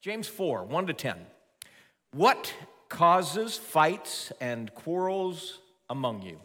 James 0.00 0.28
4 0.28 0.64
1 0.64 0.86
to 0.86 0.92
10. 0.92 1.16
What 2.12 2.54
causes 2.88 3.56
fights 3.56 4.32
and 4.40 4.74
quarrels 4.74 5.60
among 5.88 6.22
you? 6.22 6.40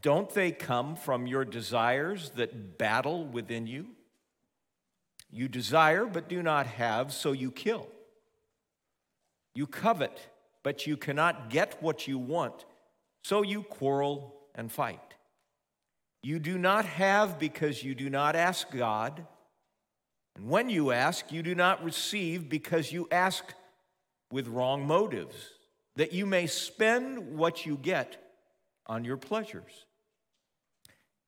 Don't 0.00 0.30
they 0.30 0.50
come 0.52 0.96
from 0.96 1.26
your 1.26 1.44
desires 1.44 2.30
that 2.30 2.78
battle 2.78 3.24
within 3.26 3.66
you? 3.66 3.86
You 5.30 5.48
desire 5.48 6.06
but 6.06 6.28
do 6.28 6.42
not 6.42 6.66
have, 6.66 7.12
so 7.12 7.32
you 7.32 7.50
kill. 7.50 7.88
You 9.54 9.66
covet, 9.66 10.28
but 10.62 10.86
you 10.86 10.96
cannot 10.96 11.50
get 11.50 11.82
what 11.82 12.08
you 12.08 12.18
want, 12.18 12.64
so 13.22 13.42
you 13.42 13.62
quarrel 13.62 14.34
and 14.54 14.70
fight. 14.70 15.00
You 16.22 16.38
do 16.38 16.58
not 16.58 16.84
have 16.84 17.38
because 17.38 17.82
you 17.82 17.94
do 17.94 18.10
not 18.10 18.36
ask 18.36 18.70
God. 18.70 19.26
And 20.40 20.48
when 20.48 20.70
you 20.70 20.90
ask, 20.90 21.30
you 21.30 21.42
do 21.42 21.54
not 21.54 21.84
receive 21.84 22.48
because 22.48 22.90
you 22.90 23.06
ask 23.12 23.44
with 24.32 24.48
wrong 24.48 24.86
motives, 24.86 25.34
that 25.96 26.14
you 26.14 26.24
may 26.24 26.46
spend 26.46 27.36
what 27.36 27.66
you 27.66 27.76
get 27.76 28.16
on 28.86 29.04
your 29.04 29.18
pleasures. 29.18 29.84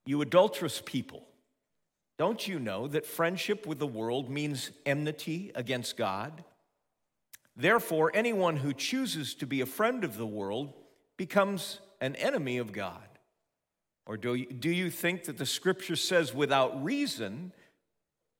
You 0.06 0.23
adulterous 0.23 0.80
people, 0.82 1.27
don't 2.18 2.48
you 2.48 2.59
know 2.59 2.88
that 2.88 3.04
friendship 3.04 3.66
with 3.66 3.78
the 3.78 3.87
world 3.87 4.30
means 4.30 4.70
enmity 4.87 5.52
against 5.54 5.98
God? 5.98 6.42
Therefore, 7.54 8.10
anyone 8.15 8.56
who 8.56 8.73
chooses 8.73 9.34
to 9.34 9.46
be 9.46 9.60
a 9.60 9.66
friend 9.66 10.04
of 10.04 10.16
the 10.16 10.26
world 10.26 10.73
becomes 11.18 11.80
an 12.01 12.16
enemy 12.16 12.56
of 12.56 12.73
God. 12.73 13.09
Or 14.06 14.16
do 14.16 14.34
you, 14.34 14.46
do 14.46 14.70
you 14.70 14.88
think 14.88 15.24
that 15.24 15.37
the 15.37 15.45
scripture 15.45 15.96
says 15.96 16.32
without 16.32 16.82
reason 16.82 17.52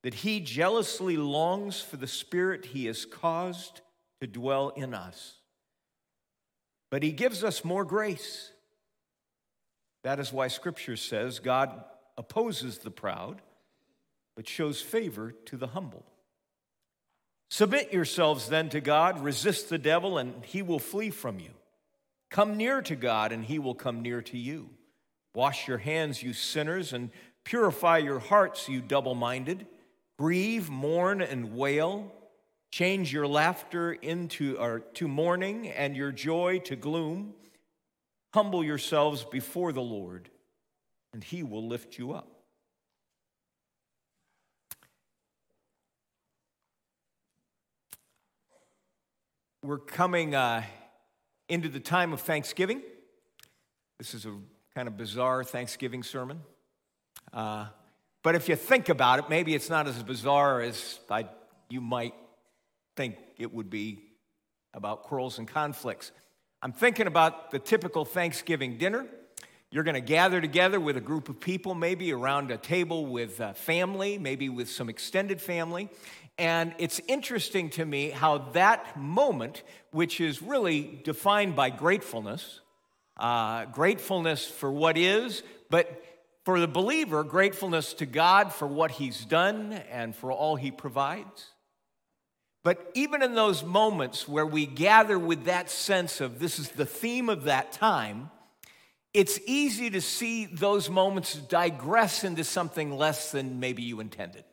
that 0.03 0.15
he 0.15 0.41
jealously 0.41 1.17
longs 1.17 1.81
for 1.81 1.97
the 1.97 2.07
spirit 2.07 2.67
he 2.67 2.87
has 2.87 3.05
caused 3.05 3.81
to 4.21 4.27
dwell 4.27 4.71
in 4.71 4.95
us? 4.95 5.35
But 6.91 7.03
he 7.03 7.13
gives 7.13 7.43
us 7.43 7.65
more 7.65 7.85
grace. 7.85 8.53
That 10.05 10.19
is 10.19 10.33
why 10.33 10.49
scripture 10.49 10.97
says 10.97 11.39
God 11.39 11.85
opposes 12.19 12.79
the 12.79 12.91
proud, 12.91 13.41
but 14.37 14.49
shows 14.49 14.81
favor 14.81 15.33
to 15.47 15.57
the 15.57 15.69
humble. 15.69 16.05
Submit 17.51 17.93
yourselves 17.93 18.49
then 18.49 18.71
to 18.71 18.81
God, 18.81 19.23
resist 19.23 19.69
the 19.69 19.79
devil, 19.79 20.19
and 20.19 20.45
he 20.45 20.63
will 20.63 20.79
flee 20.79 21.11
from 21.11 21.39
you. 21.39 21.51
Come 22.31 22.57
near 22.57 22.81
to 22.81 22.97
God, 22.97 23.31
and 23.31 23.45
he 23.45 23.59
will 23.59 23.75
come 23.75 24.01
near 24.01 24.23
to 24.23 24.39
you. 24.39 24.71
Wash 25.35 25.69
your 25.69 25.79
hands, 25.79 26.23
you 26.23 26.33
sinners, 26.33 26.93
and 26.95 27.11
purify 27.45 27.99
your 27.99 28.19
hearts, 28.19 28.69
you 28.69 28.81
double 28.81 29.15
minded. 29.15 29.67
Grieve, 30.23 30.71
mourn, 30.71 31.21
and 31.21 31.53
wail. 31.57 32.13
Change 32.71 33.13
your 33.13 33.27
laughter 33.27 33.93
into 33.93 34.57
or 34.57 34.79
to 34.95 35.09
mourning 35.09 35.67
and 35.67 35.97
your 35.97 36.13
joy 36.13 36.61
to 36.61 36.77
gloom. 36.77 37.35
Humble 38.33 38.63
yourselves 38.63 39.25
before 39.25 39.73
the 39.73 39.83
Lord, 39.83 40.31
and 41.13 41.25
he 41.25 41.43
will 41.43 41.67
lift 41.67 41.99
you 41.99 42.13
up. 42.13 42.29
We're 49.65 49.79
coming 49.79 50.37
uh, 50.37 50.63
into 51.49 51.69
the 51.69 51.81
time 51.81 52.13
of 52.13 52.21
Thanksgiving. 52.21 52.81
This 53.99 54.15
is 54.15 54.25
a 54.25 54.37
kind 54.73 54.87
of 54.87 54.97
bizarre 54.97 55.43
Thanksgiving 55.43 56.05
sermon. 56.05 56.43
Uh, 57.33 57.67
but 58.23 58.35
if 58.35 58.49
you 58.49 58.57
think 58.57 58.89
about 58.89 59.19
it, 59.19 59.25
maybe 59.29 59.55
it's 59.55 59.71
not 59.71 59.87
as 59.87 60.03
bizarre 60.03 60.61
as 60.61 61.01
I, 61.11 61.29
you 61.69 61.81
might 61.81 62.15
think 62.97 63.17
it 63.39 63.53
would 63.53 63.71
be 63.71 64.03
about 64.75 65.03
quarrels 65.03 65.39
and 65.39 65.49
conflicts. 65.49 66.13
I'm 66.63 66.73
thinking 66.73 67.07
about 67.07 67.51
the 67.51 67.59
typical 67.59 68.05
Thanksgiving 68.05 68.79
dinner. 68.79 69.07
You're 69.71 69.85
going 69.85 69.95
to 69.95 70.01
gather 70.01 70.41
together 70.41 70.79
with 70.79 70.97
a 70.97 71.01
group 71.01 71.29
of 71.29 71.41
people, 71.41 71.75
maybe 71.75 72.13
around 72.13 72.51
a 72.51 72.59
table 72.59 73.07
with 73.07 73.41
a 73.41 73.55
family, 73.55 74.19
maybe 74.19 74.49
with 74.49 74.71
some 74.71 74.89
extended 74.89 75.41
family, 75.41 75.89
and 76.39 76.75
it's 76.79 77.01
interesting 77.09 77.71
to 77.71 77.85
me 77.85 78.11
how 78.11 78.39
that 78.53 78.97
moment, 78.99 79.63
which 79.91 80.21
is 80.21 80.43
really 80.43 81.01
defined 81.05 81.55
by 81.55 81.71
gratefulness, 81.71 82.61
uh, 83.19 83.67
gratefulness 83.67 84.47
for 84.47 84.73
what 84.73 84.97
is, 84.97 85.43
but 85.69 86.03
for 86.45 86.59
the 86.59 86.69
believer, 86.69 87.23
gratefulness 87.25 87.95
to 87.95 88.07
God 88.07 88.53
for 88.53 88.67
what 88.67 88.93
He's 88.93 89.25
done 89.25 89.73
and 89.91 90.15
for 90.15 90.33
all 90.33 90.57
He 90.57 90.71
provides. 90.71 91.51
But 92.65 92.91
even 92.95 93.23
in 93.23 93.35
those 93.35 93.65
moments 93.65 94.29
where 94.29 94.47
we 94.47 94.67
gather 94.67 95.19
with 95.19 95.45
that 95.45 95.71
sense 95.71 96.21
of 96.21 96.39
this 96.39 96.59
is 96.59 96.71
the 96.71 96.87
theme 96.87 97.29
of 97.29 97.45
that 97.45 97.73
time, 97.73 98.31
it's 99.13 99.39
easy 99.47 99.91
to 99.91 100.01
see 100.01 100.47
those 100.47 100.89
moments 100.89 101.35
digress 101.35 102.25
into 102.25 102.45
something 102.45 102.97
less 102.97 103.33
than 103.33 103.61
maybe 103.61 103.83
you 103.83 104.01
intended 104.01 104.45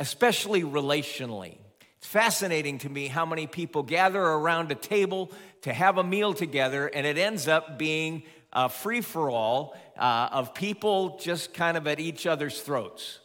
especially 0.00 0.62
relationally. 0.62 1.56
It's 1.98 2.06
fascinating 2.06 2.78
to 2.78 2.88
me 2.88 3.06
how 3.06 3.24
many 3.24 3.46
people 3.46 3.82
gather 3.82 4.20
around 4.20 4.70
a 4.70 4.74
table 4.74 5.32
to 5.62 5.72
have 5.72 5.96
a 5.98 6.04
meal 6.04 6.34
together, 6.34 6.86
and 6.86 7.06
it 7.06 7.16
ends 7.16 7.48
up 7.48 7.78
being 7.78 8.24
a 8.54 8.68
free 8.68 9.00
for 9.00 9.30
all 9.30 9.76
uh, 9.98 10.28
of 10.32 10.54
people 10.54 11.18
just 11.18 11.54
kind 11.54 11.76
of 11.76 11.86
at 11.86 12.00
each 12.00 12.26
other's 12.26 12.60
throats. 12.60 13.20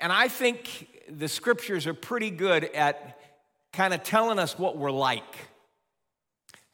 And 0.00 0.12
I 0.12 0.28
think 0.28 0.88
the 1.08 1.28
scriptures 1.28 1.86
are 1.86 1.94
pretty 1.94 2.30
good 2.30 2.64
at 2.64 3.18
kind 3.72 3.94
of 3.94 4.02
telling 4.02 4.38
us 4.38 4.58
what 4.58 4.76
we're 4.76 4.90
like. 4.90 5.22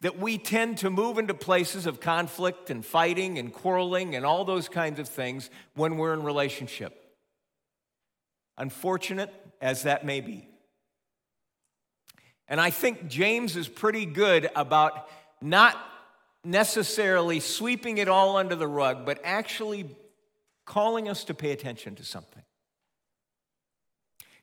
That 0.02 0.18
we 0.18 0.38
tend 0.38 0.78
to 0.78 0.88
move 0.88 1.18
into 1.18 1.34
places 1.34 1.84
of 1.86 2.00
conflict 2.00 2.70
and 2.70 2.84
fighting 2.84 3.38
and 3.38 3.52
quarreling 3.52 4.16
and 4.16 4.24
all 4.24 4.46
those 4.46 4.68
kinds 4.68 4.98
of 4.98 5.08
things 5.08 5.50
when 5.74 5.98
we're 5.98 6.14
in 6.14 6.22
relationship 6.22 7.00
unfortunate 8.60 9.32
as 9.60 9.84
that 9.84 10.04
may 10.04 10.20
be. 10.20 10.46
And 12.46 12.60
I 12.60 12.70
think 12.70 13.08
James 13.08 13.56
is 13.56 13.68
pretty 13.68 14.04
good 14.04 14.50
about 14.54 15.08
not 15.40 15.76
necessarily 16.44 17.40
sweeping 17.40 17.98
it 17.98 18.08
all 18.08 18.36
under 18.36 18.54
the 18.54 18.68
rug, 18.68 19.04
but 19.04 19.20
actually 19.24 19.86
calling 20.64 21.08
us 21.08 21.24
to 21.24 21.34
pay 21.34 21.52
attention 21.52 21.96
to 21.96 22.04
something. 22.04 22.42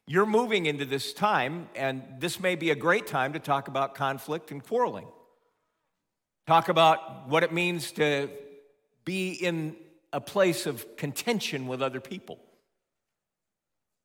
You're 0.05 0.25
moving 0.25 0.67
into 0.67 0.85
this 0.85 1.11
time, 1.11 1.69
and 1.75 2.03
this 2.19 2.39
may 2.39 2.55
be 2.55 2.69
a 2.71 2.75
great 2.75 3.07
time 3.07 3.33
to 3.33 3.39
talk 3.39 3.67
about 3.67 3.95
conflict 3.95 4.51
and 4.51 4.63
quarreling. 4.63 5.07
Talk 6.45 6.69
about 6.69 7.27
what 7.27 7.43
it 7.43 7.51
means 7.51 7.91
to 7.93 8.29
be 9.03 9.31
in 9.31 9.75
a 10.13 10.21
place 10.21 10.65
of 10.65 10.95
contention 10.95 11.67
with 11.67 11.81
other 11.81 11.99
people 11.99 12.39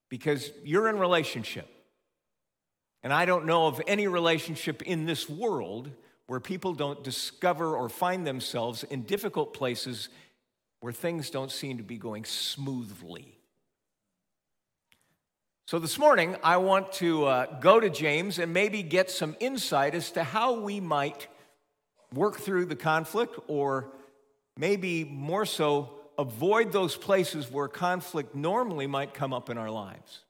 because 0.09 0.51
you're 0.65 0.89
in 0.89 0.99
relationship. 0.99 1.69
And 3.05 3.13
I 3.13 3.25
don't 3.25 3.47
know 3.47 3.67
of 3.67 3.81
any 3.87 4.09
relationship 4.09 4.83
in 4.83 5.07
this 5.07 5.29
world 5.29 5.91
where 6.27 6.41
people 6.41 6.73
don't 6.73 7.03
discover 7.03 7.77
or 7.77 7.89
find 7.89 8.27
themselves 8.27 8.85
in 8.85 9.03
difficult 9.03 9.55
places 9.55 10.09
where 10.81 10.93
things 10.93 11.31
don't 11.31 11.51
seem 11.51 11.79
to 11.79 11.83
be 11.83 11.97
going 11.97 12.25
smoothly. 12.25 13.39
So, 15.67 15.79
this 15.79 15.99
morning, 15.99 16.37
I 16.43 16.57
want 16.59 16.93
to 16.95 17.25
uh, 17.25 17.61
go 17.61 17.81
to 17.81 17.89
James 17.89 18.39
and 18.39 18.53
maybe 18.53 18.83
get 18.83 19.11
some 19.11 19.37
insight 19.41 19.95
as 19.95 20.11
to 20.13 20.25
how 20.25 20.61
we 20.61 20.81
might 20.81 21.29
work 22.13 22.39
through 22.41 22.67
the 22.67 22.77
conflict, 22.77 23.39
or 23.47 23.89
maybe 24.57 25.05
more 25.05 25.47
so, 25.47 25.91
avoid 26.19 26.73
those 26.73 26.97
places 26.97 27.51
where 27.51 27.69
conflict 27.69 28.35
normally 28.35 28.87
might 28.87 29.15
come 29.15 29.33
up 29.33 29.49
in 29.49 29.57
our 29.57 29.71
lives. 29.71 30.25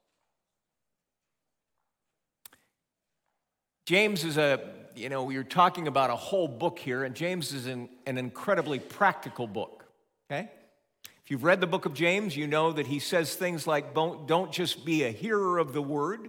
James 3.87 4.25
is 4.25 4.39
a, 4.39 4.61
you 4.95 5.09
know, 5.09 5.25
we 5.25 5.37
are 5.37 5.45
talking 5.45 5.89
about 5.89 6.11
a 6.11 6.17
whole 6.17 6.49
book 6.49 6.79
here, 6.79 7.05
and 7.05 7.15
James 7.15 7.53
is 7.53 7.67
an, 7.67 7.89
an 8.07 8.19
incredibly 8.19 8.79
practical 8.79 9.47
book, 9.47 9.85
okay? 10.31 10.51
If 11.25 11.31
you've 11.31 11.45
read 11.45 11.61
the 11.61 11.67
book 11.67 11.87
of 11.87 11.95
James, 11.95 12.37
you 12.37 12.47
know 12.47 12.73
that 12.73 12.87
he 12.87 12.99
says 12.99 13.35
things 13.35 13.67
like 13.67 13.95
don't, 13.95 14.27
don't 14.27 14.53
just 14.53 14.85
be 14.85 15.05
a 15.05 15.11
hearer 15.11 15.59
of 15.59 15.73
the 15.73 15.83
word, 15.83 16.29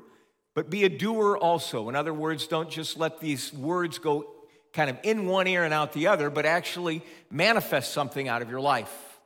but 0.54 0.70
be 0.70 0.84
a 0.84 0.90
doer 0.90 1.38
also. 1.38 1.90
In 1.90 1.96
other 1.96 2.14
words, 2.14 2.48
don't 2.48 2.70
just 2.70 2.98
let 2.98 3.20
these 3.20 3.52
words 3.54 3.98
go 3.98 4.28
kind 4.72 4.90
of 4.90 4.98
in 5.04 5.26
one 5.26 5.48
ear 5.48 5.64
and 5.64 5.74
out 5.74 5.94
the 5.94 6.08
other, 6.08 6.30
but 6.30 6.46
actually 6.46 7.02
manifest 7.32 7.92
something 7.94 8.28
out 8.28 8.42
of 8.42 8.50
your 8.50 8.62
life. 8.62 9.20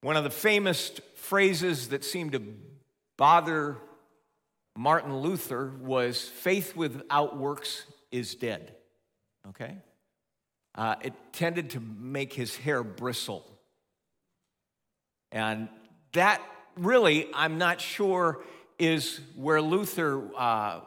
One 0.00 0.16
of 0.16 0.24
the 0.24 0.30
famous 0.30 0.92
phrases 1.16 1.88
that 1.88 2.04
seemed 2.04 2.32
to 2.32 2.42
bother 3.16 3.76
Martin 4.76 5.16
Luther 5.18 5.72
was 5.80 6.28
faith 6.28 6.76
without 6.76 7.36
works 7.36 7.84
is 8.10 8.34
dead. 8.34 8.74
Okay? 9.48 9.76
Uh, 10.74 10.96
it 11.02 11.12
tended 11.32 11.70
to 11.70 11.80
make 11.80 12.32
his 12.32 12.56
hair 12.56 12.82
bristle. 12.82 13.44
And 15.32 15.68
that 16.12 16.40
really, 16.76 17.28
I'm 17.34 17.58
not 17.58 17.80
sure 17.80 18.42
is 18.78 19.20
where 19.34 19.60
Luther 19.60 20.22
uh, 20.36 20.80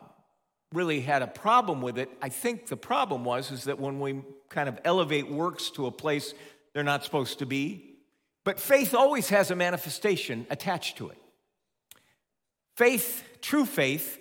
really 0.71 1.01
had 1.01 1.21
a 1.21 1.27
problem 1.27 1.81
with 1.81 1.97
it. 1.97 2.09
I 2.21 2.29
think 2.29 2.67
the 2.67 2.77
problem 2.77 3.25
was 3.25 3.51
is 3.51 3.65
that 3.65 3.79
when 3.79 3.99
we 3.99 4.21
kind 4.49 4.69
of 4.69 4.79
elevate 4.85 5.29
works 5.29 5.69
to 5.71 5.85
a 5.87 5.91
place 5.91 6.33
they're 6.73 6.83
not 6.83 7.03
supposed 7.03 7.39
to 7.39 7.45
be, 7.45 7.97
but 8.45 8.59
faith 8.59 8.93
always 8.95 9.29
has 9.29 9.51
a 9.51 9.55
manifestation 9.55 10.47
attached 10.49 10.97
to 10.97 11.09
it. 11.09 11.17
Faith, 12.77 13.23
true 13.41 13.65
faith, 13.65 14.17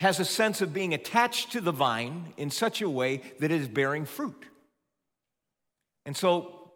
has 0.00 0.18
a 0.18 0.24
sense 0.24 0.62
of 0.62 0.72
being 0.72 0.94
attached 0.94 1.52
to 1.52 1.60
the 1.60 1.72
vine 1.72 2.32
in 2.36 2.50
such 2.50 2.80
a 2.80 2.88
way 2.88 3.20
that 3.38 3.50
it 3.50 3.60
is 3.60 3.68
bearing 3.68 4.06
fruit. 4.06 4.46
And 6.06 6.16
so 6.16 6.72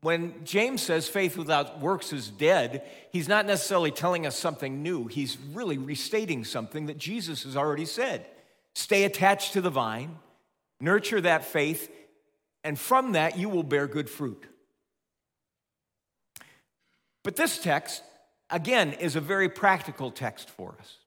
when 0.00 0.44
James 0.44 0.82
says 0.82 1.08
faith 1.08 1.36
without 1.36 1.80
works 1.80 2.12
is 2.12 2.28
dead, 2.28 2.88
he's 3.10 3.28
not 3.28 3.46
necessarily 3.46 3.90
telling 3.90 4.26
us 4.26 4.36
something 4.36 4.80
new. 4.80 5.08
He's 5.08 5.36
really 5.52 5.76
restating 5.76 6.44
something 6.44 6.86
that 6.86 6.98
Jesus 6.98 7.42
has 7.42 7.56
already 7.56 7.84
said. 7.84 8.24
Stay 8.76 9.02
attached 9.02 9.54
to 9.54 9.60
the 9.60 9.70
vine, 9.70 10.16
nurture 10.80 11.20
that 11.20 11.44
faith, 11.44 11.90
and 12.62 12.78
from 12.78 13.12
that 13.12 13.36
you 13.36 13.48
will 13.48 13.64
bear 13.64 13.88
good 13.88 14.08
fruit. 14.08 14.46
But 17.24 17.34
this 17.34 17.58
text, 17.58 18.04
again, 18.50 18.92
is 18.92 19.16
a 19.16 19.20
very 19.20 19.48
practical 19.48 20.12
text 20.12 20.48
for 20.48 20.76
us. 20.78 20.98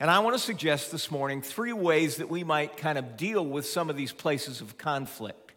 And 0.00 0.10
I 0.10 0.18
want 0.18 0.34
to 0.34 0.42
suggest 0.42 0.90
this 0.90 1.10
morning 1.10 1.40
three 1.40 1.72
ways 1.72 2.16
that 2.16 2.28
we 2.28 2.42
might 2.42 2.76
kind 2.76 2.98
of 2.98 3.16
deal 3.16 3.46
with 3.46 3.64
some 3.64 3.88
of 3.88 3.96
these 3.96 4.12
places 4.12 4.60
of 4.60 4.76
conflict. 4.76 5.52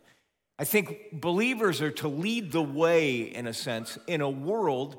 I 0.59 0.63
think 0.63 1.11
believers 1.11 1.81
are 1.81 1.91
to 1.91 2.07
lead 2.07 2.51
the 2.51 2.61
way, 2.61 3.21
in 3.21 3.47
a 3.47 3.53
sense, 3.53 3.97
in 4.07 4.21
a 4.21 4.29
world 4.29 4.97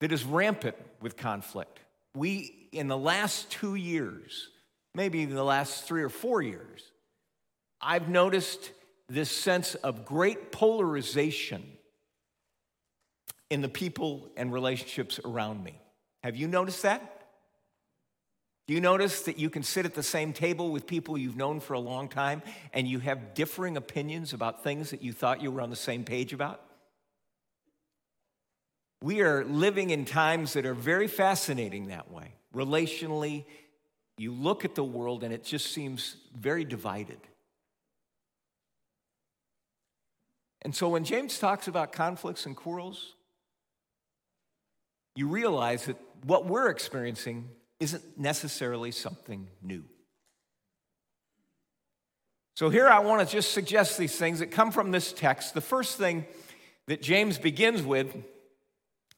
that 0.00 0.12
is 0.12 0.24
rampant 0.24 0.76
with 1.00 1.16
conflict. 1.16 1.80
We, 2.14 2.68
in 2.72 2.88
the 2.88 2.96
last 2.96 3.50
two 3.50 3.74
years, 3.74 4.48
maybe 4.94 5.22
in 5.22 5.34
the 5.34 5.44
last 5.44 5.84
three 5.84 6.02
or 6.02 6.08
four 6.08 6.40
years, 6.42 6.92
I've 7.80 8.08
noticed 8.08 8.72
this 9.08 9.30
sense 9.30 9.74
of 9.76 10.04
great 10.04 10.52
polarization 10.52 11.64
in 13.50 13.62
the 13.62 13.68
people 13.68 14.28
and 14.36 14.52
relationships 14.52 15.18
around 15.24 15.62
me. 15.64 15.80
Have 16.22 16.36
you 16.36 16.46
noticed 16.46 16.82
that? 16.82 17.19
Do 18.70 18.74
you 18.74 18.80
notice 18.80 19.22
that 19.22 19.36
you 19.36 19.50
can 19.50 19.64
sit 19.64 19.84
at 19.84 19.94
the 19.94 20.02
same 20.04 20.32
table 20.32 20.70
with 20.70 20.86
people 20.86 21.18
you've 21.18 21.34
known 21.34 21.58
for 21.58 21.74
a 21.74 21.80
long 21.80 22.08
time 22.08 22.40
and 22.72 22.86
you 22.86 23.00
have 23.00 23.34
differing 23.34 23.76
opinions 23.76 24.32
about 24.32 24.62
things 24.62 24.90
that 24.90 25.02
you 25.02 25.12
thought 25.12 25.42
you 25.42 25.50
were 25.50 25.60
on 25.60 25.70
the 25.70 25.74
same 25.74 26.04
page 26.04 26.32
about? 26.32 26.62
We 29.02 29.22
are 29.22 29.44
living 29.44 29.90
in 29.90 30.04
times 30.04 30.52
that 30.52 30.66
are 30.66 30.74
very 30.74 31.08
fascinating 31.08 31.88
that 31.88 32.12
way. 32.12 32.36
Relationally, 32.54 33.44
you 34.18 34.32
look 34.32 34.64
at 34.64 34.76
the 34.76 34.84
world 34.84 35.24
and 35.24 35.34
it 35.34 35.42
just 35.42 35.72
seems 35.72 36.14
very 36.38 36.64
divided. 36.64 37.18
And 40.62 40.72
so 40.72 40.88
when 40.88 41.02
James 41.02 41.40
talks 41.40 41.66
about 41.66 41.90
conflicts 41.90 42.46
and 42.46 42.54
quarrels, 42.54 43.16
you 45.16 45.26
realize 45.26 45.86
that 45.86 45.96
what 46.22 46.46
we're 46.46 46.68
experiencing 46.68 47.48
isn't 47.80 48.18
necessarily 48.18 48.92
something 48.92 49.48
new. 49.62 49.84
So, 52.54 52.68
here 52.68 52.88
I 52.88 52.98
want 52.98 53.26
to 53.26 53.32
just 53.32 53.52
suggest 53.52 53.96
these 53.96 54.16
things 54.16 54.40
that 54.40 54.50
come 54.50 54.70
from 54.70 54.90
this 54.90 55.12
text. 55.12 55.54
The 55.54 55.62
first 55.62 55.96
thing 55.96 56.26
that 56.86 57.00
James 57.00 57.38
begins 57.38 57.82
with 57.82 58.14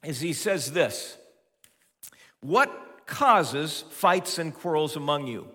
is 0.04 0.20
he 0.20 0.32
says 0.32 0.72
this 0.72 1.16
What 2.40 2.70
causes 3.06 3.84
fights 3.90 4.38
and 4.38 4.54
quarrels 4.54 4.94
among 4.94 5.26
you? 5.26 5.48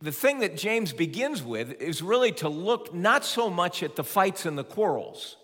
The 0.00 0.12
thing 0.12 0.38
that 0.40 0.56
James 0.56 0.94
begins 0.94 1.42
with 1.42 1.72
is 1.82 2.02
really 2.02 2.32
to 2.32 2.48
look 2.48 2.94
not 2.94 3.22
so 3.22 3.50
much 3.50 3.82
at 3.82 3.96
the 3.96 4.04
fights 4.04 4.46
and 4.46 4.56
the 4.56 4.64
quarrels. 4.64 5.36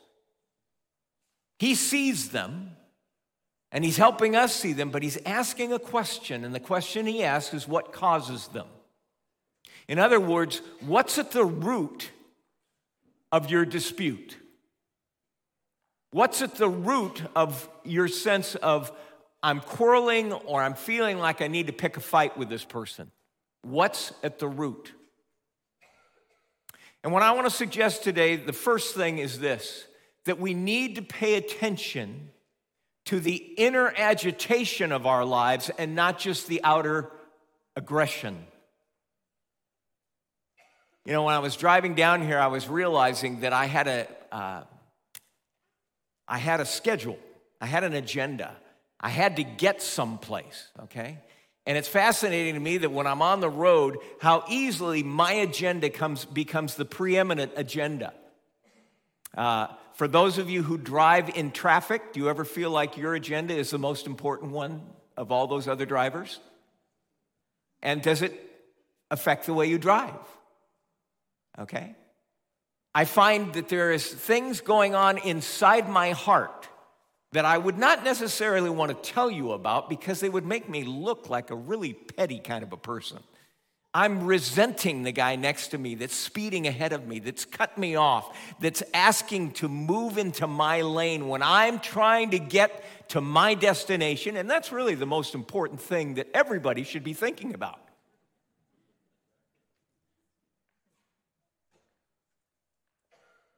He 1.58 1.74
sees 1.74 2.30
them, 2.30 2.70
and 3.72 3.84
he's 3.84 3.96
helping 3.96 4.36
us 4.36 4.54
see 4.54 4.72
them, 4.72 4.90
but 4.90 5.02
he's 5.02 5.18
asking 5.26 5.72
a 5.72 5.78
question, 5.78 6.44
and 6.44 6.54
the 6.54 6.60
question 6.60 7.06
he 7.06 7.22
asks 7.22 7.52
is 7.52 7.66
what 7.66 7.92
causes 7.92 8.48
them? 8.48 8.66
In 9.88 9.98
other 9.98 10.20
words, 10.20 10.62
what's 10.80 11.18
at 11.18 11.32
the 11.32 11.44
root 11.44 12.10
of 13.30 13.50
your 13.50 13.64
dispute? 13.64 14.36
What's 16.10 16.42
at 16.42 16.54
the 16.54 16.68
root 16.68 17.22
of 17.34 17.68
your 17.84 18.08
sense 18.08 18.54
of 18.56 18.90
I'm 19.42 19.60
quarreling 19.60 20.32
or 20.32 20.62
I'm 20.62 20.74
feeling 20.74 21.18
like 21.18 21.42
I 21.42 21.48
need 21.48 21.66
to 21.66 21.72
pick 21.72 21.96
a 21.96 22.00
fight 22.00 22.36
with 22.36 22.48
this 22.48 22.64
person? 22.64 23.10
What's 23.62 24.12
at 24.22 24.38
the 24.38 24.48
root? 24.48 24.92
And 27.04 27.12
what 27.12 27.22
I 27.22 27.32
want 27.32 27.46
to 27.46 27.54
suggest 27.54 28.02
today, 28.02 28.36
the 28.36 28.52
first 28.52 28.94
thing 28.96 29.18
is 29.18 29.38
this 29.38 29.84
that 30.24 30.40
we 30.40 30.54
need 30.54 30.96
to 30.96 31.02
pay 31.02 31.34
attention 31.34 32.30
to 33.06 33.20
the 33.20 33.36
inner 33.36 33.92
agitation 33.96 34.92
of 34.92 35.06
our 35.06 35.24
lives 35.24 35.70
and 35.78 35.94
not 35.94 36.18
just 36.18 36.48
the 36.48 36.60
outer 36.62 37.10
aggression. 37.74 38.44
You 41.04 41.12
know, 41.12 41.22
when 41.22 41.34
I 41.34 41.38
was 41.38 41.56
driving 41.56 41.94
down 41.94 42.20
here, 42.20 42.38
I 42.38 42.48
was 42.48 42.68
realizing 42.68 43.40
that 43.40 43.52
I 43.52 43.66
had 43.66 43.86
a, 43.86 44.08
uh, 44.32 44.62
I 46.26 46.38
had 46.38 46.60
a 46.60 46.66
schedule, 46.66 47.18
I 47.60 47.66
had 47.66 47.84
an 47.84 47.94
agenda, 47.94 48.56
I 49.00 49.08
had 49.08 49.36
to 49.36 49.44
get 49.44 49.82
someplace, 49.82 50.68
okay? 50.84 51.18
And 51.64 51.78
it's 51.78 51.86
fascinating 51.86 52.54
to 52.54 52.60
me 52.60 52.78
that 52.78 52.90
when 52.90 53.06
I'm 53.06 53.22
on 53.22 53.38
the 53.40 53.48
road, 53.48 53.98
how 54.20 54.44
easily 54.48 55.04
my 55.04 55.32
agenda 55.32 55.90
comes, 55.90 56.24
becomes 56.24 56.74
the 56.74 56.84
preeminent 56.84 57.52
agenda. 57.54 58.12
Uh, 59.36 59.68
for 59.96 60.06
those 60.06 60.36
of 60.36 60.50
you 60.50 60.62
who 60.62 60.76
drive 60.76 61.30
in 61.30 61.50
traffic, 61.50 62.12
do 62.12 62.20
you 62.20 62.28
ever 62.28 62.44
feel 62.44 62.70
like 62.70 62.98
your 62.98 63.14
agenda 63.14 63.54
is 63.54 63.70
the 63.70 63.78
most 63.78 64.06
important 64.06 64.52
one 64.52 64.82
of 65.16 65.32
all 65.32 65.46
those 65.46 65.66
other 65.66 65.86
drivers? 65.86 66.38
And 67.82 68.02
does 68.02 68.20
it 68.20 68.38
affect 69.10 69.46
the 69.46 69.54
way 69.54 69.68
you 69.68 69.78
drive? 69.78 70.12
Okay? 71.58 71.94
I 72.94 73.06
find 73.06 73.54
that 73.54 73.70
there 73.70 73.90
is 73.90 74.06
things 74.06 74.60
going 74.60 74.94
on 74.94 75.16
inside 75.16 75.88
my 75.88 76.10
heart 76.10 76.68
that 77.32 77.46
I 77.46 77.56
would 77.56 77.78
not 77.78 78.04
necessarily 78.04 78.68
want 78.68 78.90
to 78.90 79.10
tell 79.12 79.30
you 79.30 79.52
about 79.52 79.88
because 79.88 80.20
they 80.20 80.28
would 80.28 80.44
make 80.44 80.68
me 80.68 80.84
look 80.84 81.30
like 81.30 81.50
a 81.50 81.56
really 81.56 81.94
petty 81.94 82.38
kind 82.38 82.62
of 82.62 82.74
a 82.74 82.76
person. 82.76 83.20
I'm 83.96 84.26
resenting 84.26 85.04
the 85.04 85.10
guy 85.10 85.36
next 85.36 85.68
to 85.68 85.78
me 85.78 85.94
that's 85.94 86.14
speeding 86.14 86.66
ahead 86.66 86.92
of 86.92 87.06
me, 87.06 87.18
that's 87.18 87.46
cut 87.46 87.78
me 87.78 87.96
off, 87.96 88.36
that's 88.60 88.82
asking 88.92 89.52
to 89.52 89.70
move 89.70 90.18
into 90.18 90.46
my 90.46 90.82
lane 90.82 91.28
when 91.28 91.42
I'm 91.42 91.80
trying 91.80 92.32
to 92.32 92.38
get 92.38 92.84
to 93.08 93.22
my 93.22 93.54
destination. 93.54 94.36
And 94.36 94.50
that's 94.50 94.70
really 94.70 94.96
the 94.96 95.06
most 95.06 95.34
important 95.34 95.80
thing 95.80 96.16
that 96.16 96.28
everybody 96.34 96.84
should 96.84 97.04
be 97.04 97.14
thinking 97.14 97.54
about. 97.54 97.80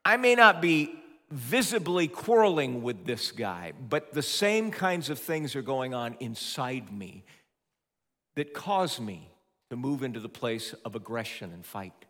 I 0.04 0.18
may 0.18 0.36
not 0.36 0.62
be 0.62 0.94
visibly 1.32 2.06
quarreling 2.06 2.84
with 2.84 3.06
this 3.06 3.32
guy, 3.32 3.72
but 3.90 4.14
the 4.14 4.22
same 4.22 4.70
kinds 4.70 5.10
of 5.10 5.18
things 5.18 5.56
are 5.56 5.62
going 5.62 5.94
on 5.94 6.14
inside 6.20 6.92
me 6.92 7.24
that 8.36 8.54
cause 8.54 9.00
me 9.00 9.32
to 9.70 9.76
move 9.76 10.02
into 10.02 10.20
the 10.20 10.28
place 10.28 10.74
of 10.84 10.94
aggression 10.94 11.52
and 11.52 11.64
fight. 11.64 12.04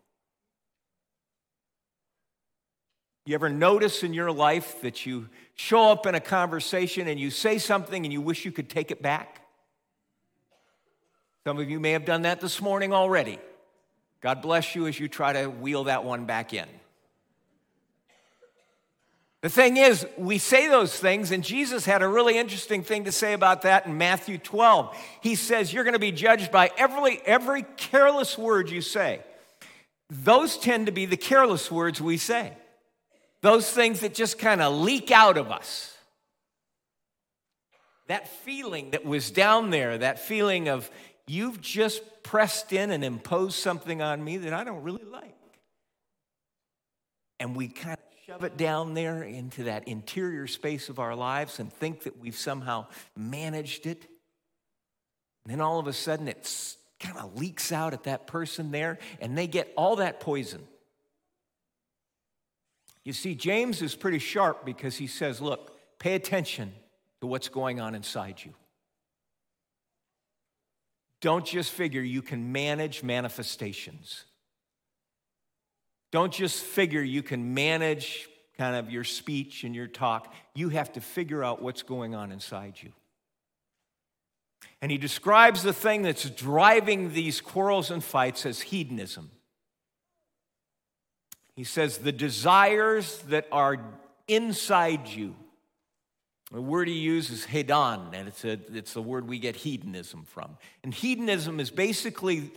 You 3.25 3.35
ever 3.35 3.49
notice 3.49 4.03
in 4.03 4.13
your 4.13 4.31
life 4.31 4.81
that 4.81 5.05
you 5.05 5.29
show 5.53 5.91
up 5.91 6.05
in 6.07 6.15
a 6.15 6.19
conversation 6.19 7.07
and 7.07 7.19
you 7.19 7.29
say 7.29 7.57
something 7.59 8.05
and 8.05 8.11
you 8.11 8.21
wish 8.21 8.45
you 8.45 8.51
could 8.51 8.69
take 8.69 8.91
it 8.91 9.01
back? 9.01 9.45
Some 11.45 11.59
of 11.59 11.69
you 11.69 11.79
may 11.79 11.91
have 11.91 12.05
done 12.05 12.23
that 12.23 12.41
this 12.41 12.61
morning 12.61 12.93
already. 12.93 13.39
God 14.21 14.41
bless 14.41 14.75
you 14.75 14.87
as 14.87 14.99
you 14.99 15.07
try 15.07 15.33
to 15.33 15.47
wheel 15.47 15.85
that 15.85 16.03
one 16.03 16.25
back 16.25 16.53
in. 16.53 16.67
The 19.41 19.49
thing 19.49 19.77
is, 19.77 20.05
we 20.17 20.37
say 20.37 20.67
those 20.67 20.97
things, 20.97 21.31
and 21.31 21.43
Jesus 21.43 21.85
had 21.85 22.01
a 22.01 22.07
really 22.07 22.37
interesting 22.37 22.83
thing 22.83 23.05
to 23.05 23.11
say 23.11 23.31
about 23.31 23.61
that 23.61 23.85
in 23.85 23.97
Matthew 23.97 24.37
12. 24.37 24.95
He 25.21 25.35
says, 25.35 25.71
You're 25.71 25.85
going 25.85 25.93
to 25.93 25.99
be 25.99 26.11
judged 26.11 26.51
by 26.51 26.71
every, 26.77 27.21
every 27.25 27.63
careless 27.77 28.37
word 28.37 28.69
you 28.69 28.81
say. 28.81 29.21
Those 30.09 30.57
tend 30.57 30.87
to 30.87 30.91
be 30.91 31.05
the 31.05 31.17
careless 31.17 31.71
words 31.71 32.01
we 32.01 32.17
say, 32.17 32.53
those 33.41 33.69
things 33.71 34.01
that 34.01 34.13
just 34.13 34.39
kind 34.39 34.61
of 34.61 34.73
leak 34.73 35.09
out 35.11 35.37
of 35.37 35.51
us. 35.51 35.95
That 38.07 38.27
feeling 38.27 38.91
that 38.91 39.05
was 39.05 39.31
down 39.31 39.69
there, 39.69 39.99
that 39.99 40.19
feeling 40.19 40.67
of, 40.67 40.89
You've 41.29 41.61
just 41.61 42.01
pressed 42.23 42.73
in 42.73 42.89
and 42.89 43.03
imposed 43.03 43.59
something 43.59 44.01
on 44.01 44.23
me 44.23 44.37
that 44.37 44.51
I 44.51 44.63
don't 44.63 44.81
really 44.81 45.05
like. 45.05 45.35
And 47.39 47.55
we 47.55 47.67
kind 47.67 47.99
of 47.99 48.08
shove 48.29 48.43
it 48.43 48.57
down 48.57 48.93
there 48.93 49.23
into 49.23 49.63
that 49.63 49.87
interior 49.87 50.45
space 50.45 50.87
of 50.87 50.99
our 50.99 51.15
lives 51.15 51.59
and 51.59 51.73
think 51.73 52.03
that 52.03 52.19
we've 52.19 52.37
somehow 52.37 52.85
managed 53.17 53.87
it. 53.87 54.05
And 55.43 55.51
then 55.51 55.61
all 55.61 55.79
of 55.79 55.87
a 55.87 55.93
sudden 55.93 56.27
it 56.27 56.75
kind 56.99 57.17
of 57.17 57.39
leaks 57.39 57.71
out 57.71 57.91
at 57.93 58.03
that 58.03 58.27
person 58.27 58.69
there, 58.69 58.99
and 59.19 59.35
they 59.35 59.47
get 59.47 59.73
all 59.75 59.95
that 59.95 60.19
poison. 60.19 60.61
You 63.03 63.13
see, 63.13 63.33
James 63.33 63.81
is 63.81 63.95
pretty 63.95 64.19
sharp 64.19 64.63
because 64.63 64.95
he 64.95 65.07
says, 65.07 65.41
look, 65.41 65.75
pay 65.97 66.13
attention 66.13 66.71
to 67.21 67.27
what's 67.27 67.49
going 67.49 67.79
on 67.79 67.95
inside 67.95 68.35
you. 68.45 68.53
Don't 71.19 71.45
just 71.45 71.71
figure 71.71 72.01
you 72.01 72.21
can 72.21 72.51
manage 72.51 73.01
manifestations. 73.01 74.25
Don't 76.11 76.33
just 76.33 76.63
figure 76.63 77.01
you 77.01 77.21
can 77.21 77.53
manage 77.53 78.27
kind 78.57 78.75
of 78.75 78.91
your 78.91 79.03
speech 79.03 79.63
and 79.63 79.75
your 79.75 79.87
talk. 79.87 80.33
You 80.53 80.69
have 80.69 80.91
to 80.93 81.01
figure 81.01 81.43
out 81.43 81.61
what's 81.61 81.83
going 81.83 82.15
on 82.15 82.31
inside 82.31 82.75
you. 82.81 82.91
And 84.81 84.91
he 84.91 84.97
describes 84.97 85.63
the 85.63 85.73
thing 85.73 86.01
that's 86.01 86.29
driving 86.29 87.13
these 87.13 87.41
quarrels 87.41 87.91
and 87.91 88.03
fights 88.03 88.45
as 88.45 88.61
hedonism. 88.61 89.29
He 91.55 91.63
says, 91.63 91.97
the 91.97 92.11
desires 92.11 93.19
that 93.27 93.45
are 93.51 93.77
inside 94.27 95.07
you. 95.07 95.35
The 96.51 96.61
word 96.61 96.87
he 96.87 96.95
uses 96.95 97.41
is 97.41 97.45
hedon, 97.45 98.13
and 98.13 98.27
it's, 98.27 98.43
a, 98.43 98.59
it's 98.73 98.93
the 98.93 99.01
word 99.01 99.27
we 99.27 99.37
get 99.37 99.55
hedonism 99.55 100.23
from. 100.23 100.57
And 100.83 100.93
hedonism 100.93 101.59
is 101.59 101.69
basically 101.69 102.51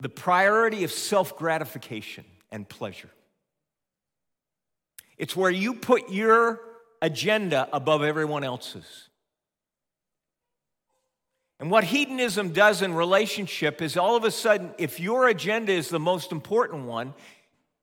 the 0.00 0.08
priority 0.08 0.82
of 0.82 0.90
self 0.90 1.36
gratification 1.38 2.24
and 2.52 2.68
pleasure. 2.68 3.10
It's 5.18 5.36
where 5.36 5.50
you 5.50 5.74
put 5.74 6.10
your 6.10 6.60
agenda 7.02 7.68
above 7.72 8.02
everyone 8.02 8.44
else's. 8.44 9.08
And 11.58 11.70
what 11.70 11.84
hedonism 11.84 12.52
does 12.52 12.80
in 12.80 12.94
relationship 12.94 13.82
is 13.82 13.98
all 13.98 14.16
of 14.16 14.24
a 14.24 14.30
sudden, 14.30 14.70
if 14.78 14.98
your 14.98 15.28
agenda 15.28 15.72
is 15.72 15.90
the 15.90 16.00
most 16.00 16.32
important 16.32 16.86
one, 16.86 17.12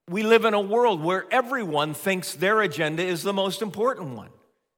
we 0.10 0.24
live 0.24 0.46
in 0.46 0.56
a 0.56 0.60
world 0.60 1.04
where 1.04 1.26
everyone 1.30 1.94
thinks 1.94 2.34
their 2.34 2.62
agenda 2.62 3.04
is 3.04 3.22
the 3.22 3.34
most 3.34 3.62
important 3.62 4.16
one. 4.16 4.30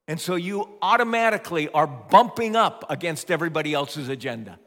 And 0.10 0.19
so 0.19 0.36
you 0.36 0.67
automatically 0.81 1.69
are 1.69 1.88
bumping 1.88 2.55
up 2.55 2.84
against 2.89 3.31
everybody 3.31 3.74
else's 3.74 4.10
agenda. 4.10 4.60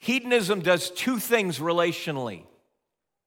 Hedonism 0.00 0.60
does 0.60 0.90
two 0.90 1.18
things 1.18 1.58
relationally. 1.58 2.44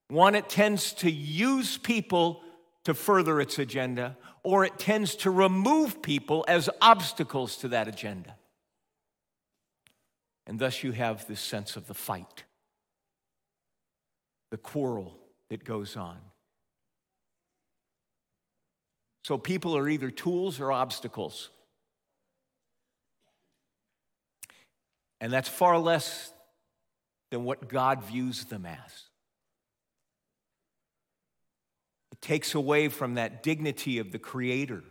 One, 0.10 0.36
it 0.36 0.50
tends 0.50 0.94
to 0.94 1.10
use 1.10 1.78
people 1.78 2.42
to 2.84 2.94
further 2.94 3.40
its 3.40 3.60
agenda, 3.60 4.18
or 4.44 4.66
it 4.66 4.78
tends 4.78 5.16
to 5.18 5.32
remove 5.32 6.02
people 6.02 6.44
as 6.48 6.70
obstacles 6.82 7.58
to 7.58 7.70
that 7.70 7.88
agenda. 7.88 8.36
And 10.46 10.60
thus 10.60 10.84
you 10.84 10.92
have 10.92 11.26
this 11.28 11.40
sense 11.40 11.78
of 11.78 11.88
the 11.88 11.94
fight, 11.94 12.44
the 14.52 14.58
quarrel 14.58 15.18
that 15.50 15.64
goes 15.64 15.96
on. 15.96 16.18
So 19.24 19.38
people 19.38 19.78
are 19.78 19.88
either 19.88 20.12
tools 20.12 20.60
or 20.60 20.72
obstacles. 20.72 21.50
And 25.22 25.32
that's 25.32 25.48
far 25.48 25.78
less 25.78 26.34
than 27.34 27.46
what 27.46 27.68
God 27.68 28.04
views 28.04 28.46
them 28.46 28.64
as. 28.64 29.08
It 32.12 32.22
takes 32.22 32.54
away 32.54 32.90
from 32.90 33.16
that 33.16 33.42
dignity 33.42 33.98
of 33.98 34.12
the 34.12 34.20
Creator 34.20 34.84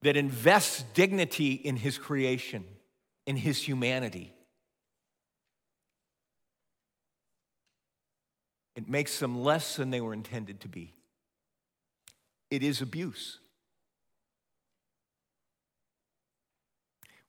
that 0.00 0.16
invests 0.16 0.82
dignity 0.94 1.52
in 1.52 1.76
His 1.76 1.98
creation, 1.98 2.64
in 3.26 3.36
His 3.36 3.60
humanity. 3.60 4.32
It 8.76 8.88
makes 8.88 9.18
them 9.18 9.42
less 9.42 9.76
than 9.76 9.90
they 9.90 10.00
were 10.00 10.14
intended 10.14 10.60
to 10.60 10.68
be. 10.68 10.94
It 12.50 12.62
is 12.62 12.80
abuse. 12.80 13.40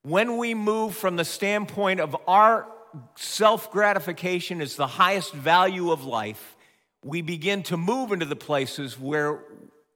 When 0.01 0.37
we 0.37 0.53
move 0.53 0.95
from 0.95 1.17
the 1.17 1.25
standpoint 1.25 1.99
of 1.99 2.15
our 2.25 2.67
self 3.15 3.71
gratification 3.71 4.61
is 4.61 4.75
the 4.75 4.87
highest 4.87 5.33
value 5.33 5.91
of 5.91 6.05
life, 6.05 6.55
we 7.03 7.21
begin 7.21 7.63
to 7.63 7.77
move 7.77 8.11
into 8.11 8.25
the 8.25 8.35
places 8.35 8.99
where 8.99 9.43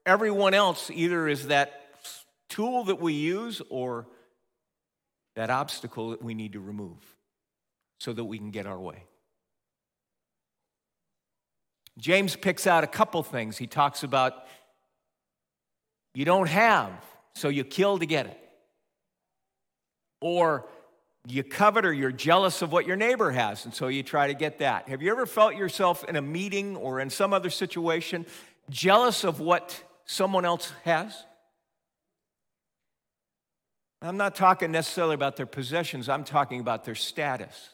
everyone 0.05 0.53
else 0.53 0.89
either 0.93 1.27
is 1.27 1.47
that 1.47 1.95
tool 2.49 2.85
that 2.85 2.99
we 2.99 3.13
use 3.13 3.61
or 3.69 4.07
that 5.35 5.49
obstacle 5.49 6.09
that 6.11 6.21
we 6.21 6.33
need 6.33 6.53
to 6.53 6.59
remove 6.59 6.97
so 7.99 8.13
that 8.13 8.23
we 8.23 8.37
can 8.37 8.51
get 8.51 8.65
our 8.65 8.79
way. 8.79 9.03
James 11.97 12.35
picks 12.35 12.65
out 12.65 12.83
a 12.83 12.87
couple 12.87 13.21
things. 13.23 13.57
He 13.57 13.67
talks 13.67 14.03
about 14.03 14.45
you 16.13 16.25
don't 16.25 16.47
have, 16.47 16.91
so 17.35 17.49
you 17.49 17.63
kill 17.63 17.99
to 17.99 18.05
get 18.05 18.25
it. 18.25 18.39
Or 20.21 20.67
you 21.29 21.43
covet 21.43 21.85
or 21.85 21.93
you're 21.93 22.11
jealous 22.11 22.61
of 22.61 22.71
what 22.71 22.87
your 22.87 22.95
neighbor 22.95 23.31
has, 23.31 23.65
and 23.65 23.73
so 23.73 23.87
you 23.87 24.01
try 24.01 24.27
to 24.27 24.33
get 24.33 24.59
that. 24.59 24.89
Have 24.89 25.01
you 25.01 25.11
ever 25.11 25.25
felt 25.25 25.55
yourself 25.55 26.03
in 26.05 26.15
a 26.15 26.21
meeting 26.21 26.75
or 26.75 26.99
in 26.99 27.09
some 27.09 27.33
other 27.33 27.49
situation 27.49 28.25
jealous 28.69 29.23
of 29.23 29.39
what 29.39 29.83
someone 30.05 30.43
else 30.43 30.73
has? 30.85 31.23
I'm 34.01 34.17
not 34.17 34.33
talking 34.35 34.71
necessarily 34.71 35.13
about 35.13 35.35
their 35.35 35.45
possessions, 35.45 36.09
I'm 36.09 36.23
talking 36.23 36.61
about 36.61 36.85
their 36.85 36.95
status, 36.95 37.69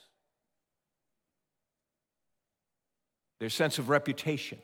their 3.40 3.50
sense 3.50 3.80
of 3.80 3.90
reputation, 3.90 4.58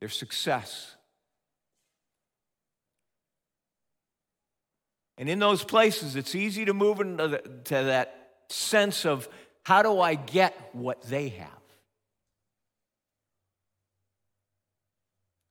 their 0.00 0.08
success. 0.08 0.96
And 5.18 5.28
in 5.28 5.40
those 5.40 5.64
places, 5.64 6.14
it's 6.14 6.36
easy 6.36 6.64
to 6.66 6.72
move 6.72 7.00
into 7.00 7.28
the, 7.28 7.38
to 7.38 7.74
that 7.74 8.30
sense 8.48 9.04
of 9.04 9.28
how 9.64 9.82
do 9.82 10.00
I 10.00 10.14
get 10.14 10.54
what 10.72 11.02
they 11.02 11.30
have? 11.30 11.48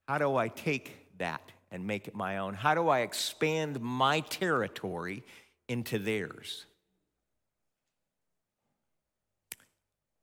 How 0.07 0.17
do 0.17 0.37
I 0.37 0.47
take 0.47 0.95
that 1.17 1.41
and 1.69 1.85
make 1.85 2.07
it 2.07 2.15
my 2.15 2.37
own? 2.37 2.53
How 2.53 2.75
do 2.75 2.87
I 2.87 3.01
expand 3.01 3.81
my 3.81 4.21
territory 4.21 5.23
into 5.67 5.99
theirs? 5.99 6.65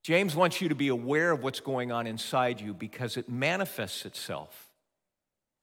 James 0.02 0.34
wants 0.34 0.62
you 0.62 0.70
to 0.70 0.74
be 0.74 0.88
aware 0.88 1.30
of 1.30 1.42
what's 1.42 1.60
going 1.60 1.92
on 1.92 2.06
inside 2.06 2.62
you 2.62 2.72
because 2.72 3.18
it 3.18 3.28
manifests 3.28 4.06
itself 4.06 4.63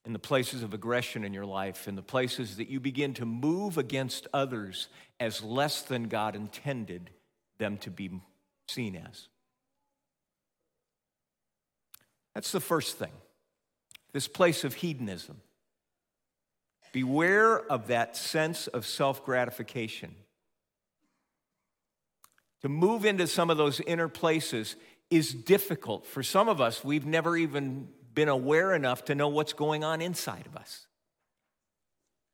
in 0.05 0.13
the 0.13 0.19
places 0.19 0.63
of 0.63 0.73
aggression 0.73 1.23
in 1.23 1.33
your 1.33 1.45
life, 1.45 1.87
in 1.87 1.95
the 1.95 2.01
places 2.01 2.57
that 2.57 2.69
you 2.69 2.79
begin 2.79 3.13
to 3.13 3.25
move 3.25 3.77
against 3.77 4.27
others 4.33 4.87
as 5.19 5.43
less 5.43 5.83
than 5.83 6.07
God 6.07 6.35
intended 6.35 7.11
them 7.59 7.77
to 7.77 7.91
be 7.91 8.09
seen 8.67 8.95
as. 8.95 9.27
That's 12.33 12.51
the 12.51 12.59
first 12.59 12.97
thing. 12.97 13.11
This 14.13 14.27
place 14.27 14.63
of 14.63 14.73
hedonism. 14.75 15.41
Beware 16.91 17.59
of 17.59 17.87
that 17.87 18.17
sense 18.17 18.67
of 18.67 18.85
self 18.85 19.23
gratification. 19.23 20.15
To 22.61 22.69
move 22.69 23.05
into 23.05 23.27
some 23.27 23.49
of 23.49 23.57
those 23.57 23.79
inner 23.81 24.07
places 24.07 24.75
is 25.09 25.33
difficult. 25.33 26.05
For 26.05 26.23
some 26.23 26.47
of 26.47 26.61
us, 26.61 26.83
we've 26.83 27.05
never 27.05 27.35
even 27.35 27.89
been 28.13 28.29
aware 28.29 28.73
enough 28.73 29.05
to 29.05 29.15
know 29.15 29.27
what's 29.27 29.53
going 29.53 29.83
on 29.83 30.01
inside 30.01 30.45
of 30.45 30.55
us. 30.55 30.87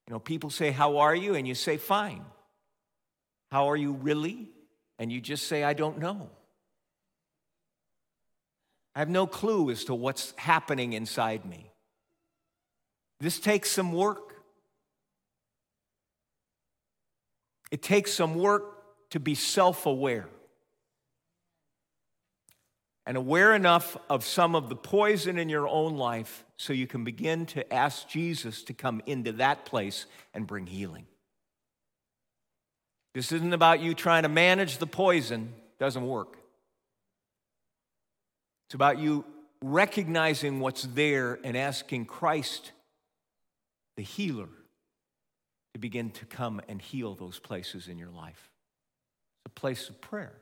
You 0.07 0.13
know, 0.13 0.19
people 0.19 0.49
say, 0.49 0.71
How 0.71 0.97
are 0.97 1.15
you? 1.15 1.35
And 1.35 1.47
you 1.47 1.55
say, 1.55 1.77
Fine. 1.77 2.25
How 3.51 3.69
are 3.69 3.75
you 3.75 3.93
really? 3.93 4.49
And 4.99 5.11
you 5.11 5.21
just 5.21 5.47
say, 5.47 5.63
I 5.63 5.73
don't 5.73 5.99
know. 5.99 6.29
I 8.95 8.99
have 8.99 9.09
no 9.09 9.27
clue 9.27 9.69
as 9.69 9.85
to 9.85 9.95
what's 9.95 10.33
happening 10.37 10.93
inside 10.93 11.45
me. 11.45 11.71
This 13.19 13.39
takes 13.39 13.69
some 13.69 13.93
work. 13.93 14.33
It 17.69 17.81
takes 17.81 18.13
some 18.13 18.35
work 18.35 19.09
to 19.11 19.19
be 19.19 19.35
self 19.35 19.85
aware 19.85 20.27
and 23.07 23.15
aware 23.15 23.55
enough 23.55 23.95
of 24.09 24.25
some 24.25 24.53
of 24.53 24.67
the 24.67 24.75
poison 24.75 25.39
in 25.39 25.47
your 25.47 25.65
own 25.65 25.95
life 25.95 26.43
so 26.57 26.73
you 26.73 26.85
can 26.85 27.05
begin 27.05 27.45
to 27.45 27.73
ask 27.73 28.09
Jesus 28.09 28.63
to 28.63 28.73
come 28.73 29.01
into 29.05 29.31
that 29.31 29.63
place 29.63 30.07
and 30.33 30.45
bring 30.45 30.67
healing. 30.67 31.07
This 33.15 33.31
isn't 33.31 33.53
about 33.53 33.79
you 33.79 33.93
trying 33.93 34.23
to 34.23 34.29
manage 34.29 34.77
the 34.77 34.85
poison, 34.85 35.53
doesn't 35.79 36.05
work. 36.05 36.35
It's 38.67 38.75
about 38.75 38.99
you 38.99 39.23
recognizing 39.61 40.59
what's 40.59 40.83
there 40.83 41.39
and 41.45 41.55
asking 41.55 42.07
Christ 42.07 42.73
the 43.95 44.03
healer 44.03 44.49
to 45.73 45.79
begin 45.79 46.11
to 46.11 46.25
come 46.25 46.59
and 46.67 46.81
heal 46.81 47.15
those 47.15 47.39
places 47.39 47.87
in 47.87 47.97
your 47.97 48.11
life. 48.11 48.51
It's 49.45 49.53
a 49.55 49.59
place 49.59 49.87
of 49.87 50.01
prayer. 50.01 50.33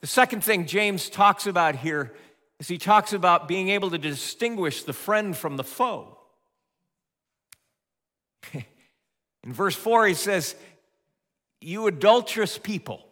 The 0.00 0.06
second 0.06 0.44
thing 0.44 0.66
James 0.66 1.08
talks 1.08 1.46
about 1.46 1.76
here 1.76 2.12
is 2.58 2.68
he 2.68 2.78
talks 2.78 3.12
about 3.12 3.48
being 3.48 3.68
able 3.70 3.90
to 3.90 3.98
distinguish 3.98 4.82
the 4.82 4.92
friend 4.92 5.36
from 5.36 5.56
the 5.56 5.64
foe. 5.64 6.18
In 8.52 9.52
verse 9.52 9.76
4, 9.76 10.06
he 10.06 10.14
says, 10.14 10.54
You 11.60 11.86
adulterous 11.86 12.58
people. 12.58 13.02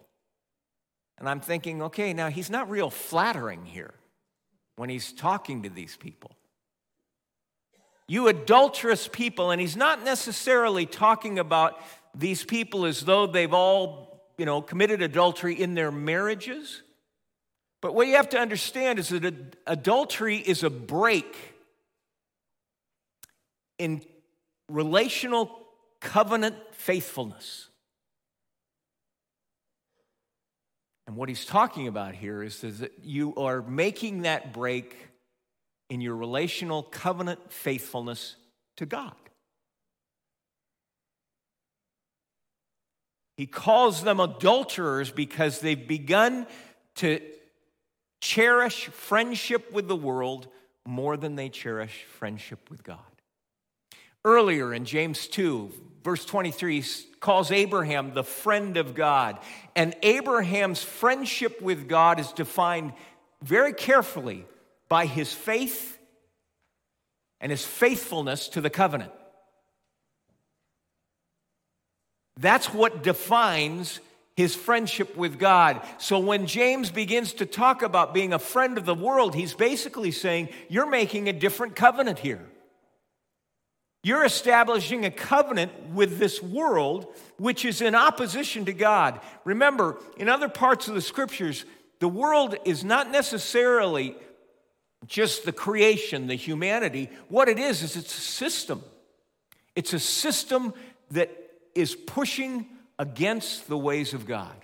And 1.18 1.28
I'm 1.28 1.40
thinking, 1.40 1.82
okay, 1.82 2.12
now 2.12 2.28
he's 2.28 2.50
not 2.50 2.68
real 2.68 2.90
flattering 2.90 3.64
here 3.64 3.94
when 4.76 4.90
he's 4.90 5.12
talking 5.12 5.62
to 5.62 5.70
these 5.70 5.96
people. 5.96 6.36
You 8.06 8.28
adulterous 8.28 9.08
people, 9.08 9.50
and 9.50 9.60
he's 9.60 9.76
not 9.76 10.04
necessarily 10.04 10.84
talking 10.84 11.38
about 11.38 11.80
these 12.14 12.44
people 12.44 12.84
as 12.84 13.04
though 13.04 13.26
they've 13.26 13.52
all, 13.52 14.13
you 14.36 14.46
know, 14.46 14.62
committed 14.62 15.02
adultery 15.02 15.60
in 15.60 15.74
their 15.74 15.92
marriages. 15.92 16.82
But 17.80 17.94
what 17.94 18.06
you 18.06 18.16
have 18.16 18.30
to 18.30 18.38
understand 18.38 18.98
is 18.98 19.10
that 19.10 19.56
adultery 19.66 20.38
is 20.38 20.62
a 20.62 20.70
break 20.70 21.36
in 23.78 24.02
relational 24.68 25.50
covenant 26.00 26.56
faithfulness. 26.72 27.68
And 31.06 31.16
what 31.16 31.28
he's 31.28 31.44
talking 31.44 31.86
about 31.86 32.14
here 32.14 32.42
is, 32.42 32.62
that 32.62 32.92
you 33.02 33.34
are 33.36 33.60
making 33.60 34.22
that 34.22 34.54
break 34.54 34.96
in 35.90 36.00
your 36.00 36.16
relational 36.16 36.82
covenant 36.82 37.52
faithfulness 37.52 38.36
to 38.76 38.86
God. 38.86 39.12
He 43.36 43.46
calls 43.46 44.02
them 44.02 44.20
adulterers 44.20 45.10
because 45.10 45.60
they've 45.60 45.88
begun 45.88 46.46
to 46.96 47.20
cherish 48.20 48.86
friendship 48.86 49.72
with 49.72 49.88
the 49.88 49.96
world 49.96 50.48
more 50.86 51.16
than 51.16 51.34
they 51.34 51.48
cherish 51.48 52.04
friendship 52.18 52.70
with 52.70 52.84
God. 52.84 52.98
Earlier 54.24 54.72
in 54.72 54.84
James 54.84 55.26
2, 55.26 55.70
verse 56.02 56.24
23, 56.24 56.84
calls 57.20 57.50
Abraham 57.50 58.14
the 58.14 58.24
friend 58.24 58.76
of 58.76 58.94
God. 58.94 59.38
And 59.74 59.94
Abraham's 60.02 60.82
friendship 60.82 61.60
with 61.60 61.88
God 61.88 62.20
is 62.20 62.32
defined 62.32 62.92
very 63.42 63.72
carefully 63.72 64.46
by 64.88 65.06
his 65.06 65.32
faith 65.32 65.98
and 67.40 67.50
his 67.50 67.64
faithfulness 67.64 68.48
to 68.48 68.60
the 68.60 68.70
covenant. 68.70 69.12
That's 72.36 72.72
what 72.72 73.02
defines 73.02 74.00
his 74.36 74.54
friendship 74.54 75.16
with 75.16 75.38
God. 75.38 75.80
So 75.98 76.18
when 76.18 76.46
James 76.46 76.90
begins 76.90 77.34
to 77.34 77.46
talk 77.46 77.82
about 77.82 78.12
being 78.12 78.32
a 78.32 78.38
friend 78.38 78.76
of 78.76 78.84
the 78.84 78.94
world, 78.94 79.34
he's 79.34 79.54
basically 79.54 80.10
saying, 80.10 80.48
You're 80.68 80.90
making 80.90 81.28
a 81.28 81.32
different 81.32 81.76
covenant 81.76 82.18
here. 82.18 82.44
You're 84.02 84.24
establishing 84.24 85.06
a 85.06 85.10
covenant 85.10 85.90
with 85.94 86.18
this 86.18 86.42
world 86.42 87.06
which 87.38 87.64
is 87.64 87.80
in 87.80 87.94
opposition 87.94 88.66
to 88.66 88.72
God. 88.72 89.20
Remember, 89.44 89.98
in 90.18 90.28
other 90.28 90.48
parts 90.48 90.88
of 90.88 90.94
the 90.94 91.00
scriptures, 91.00 91.64
the 92.00 92.08
world 92.08 92.56
is 92.66 92.84
not 92.84 93.10
necessarily 93.10 94.14
just 95.06 95.44
the 95.44 95.52
creation, 95.52 96.26
the 96.26 96.34
humanity. 96.34 97.08
What 97.28 97.48
it 97.48 97.58
is, 97.58 97.82
is 97.82 97.96
it's 97.96 98.16
a 98.16 98.20
system. 98.20 98.82
It's 99.74 99.92
a 99.92 99.98
system 99.98 100.74
that 101.12 101.43
is 101.74 101.94
pushing 101.94 102.66
against 102.98 103.68
the 103.68 103.78
ways 103.78 104.14
of 104.14 104.26
God. 104.26 104.54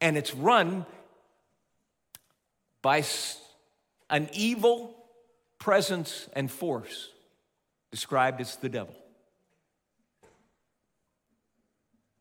And 0.00 0.16
it's 0.16 0.34
run 0.34 0.86
by 2.82 3.04
an 4.10 4.28
evil 4.32 4.94
presence 5.58 6.28
and 6.34 6.50
force 6.50 7.10
described 7.90 8.40
as 8.40 8.56
the 8.56 8.68
devil. 8.68 8.94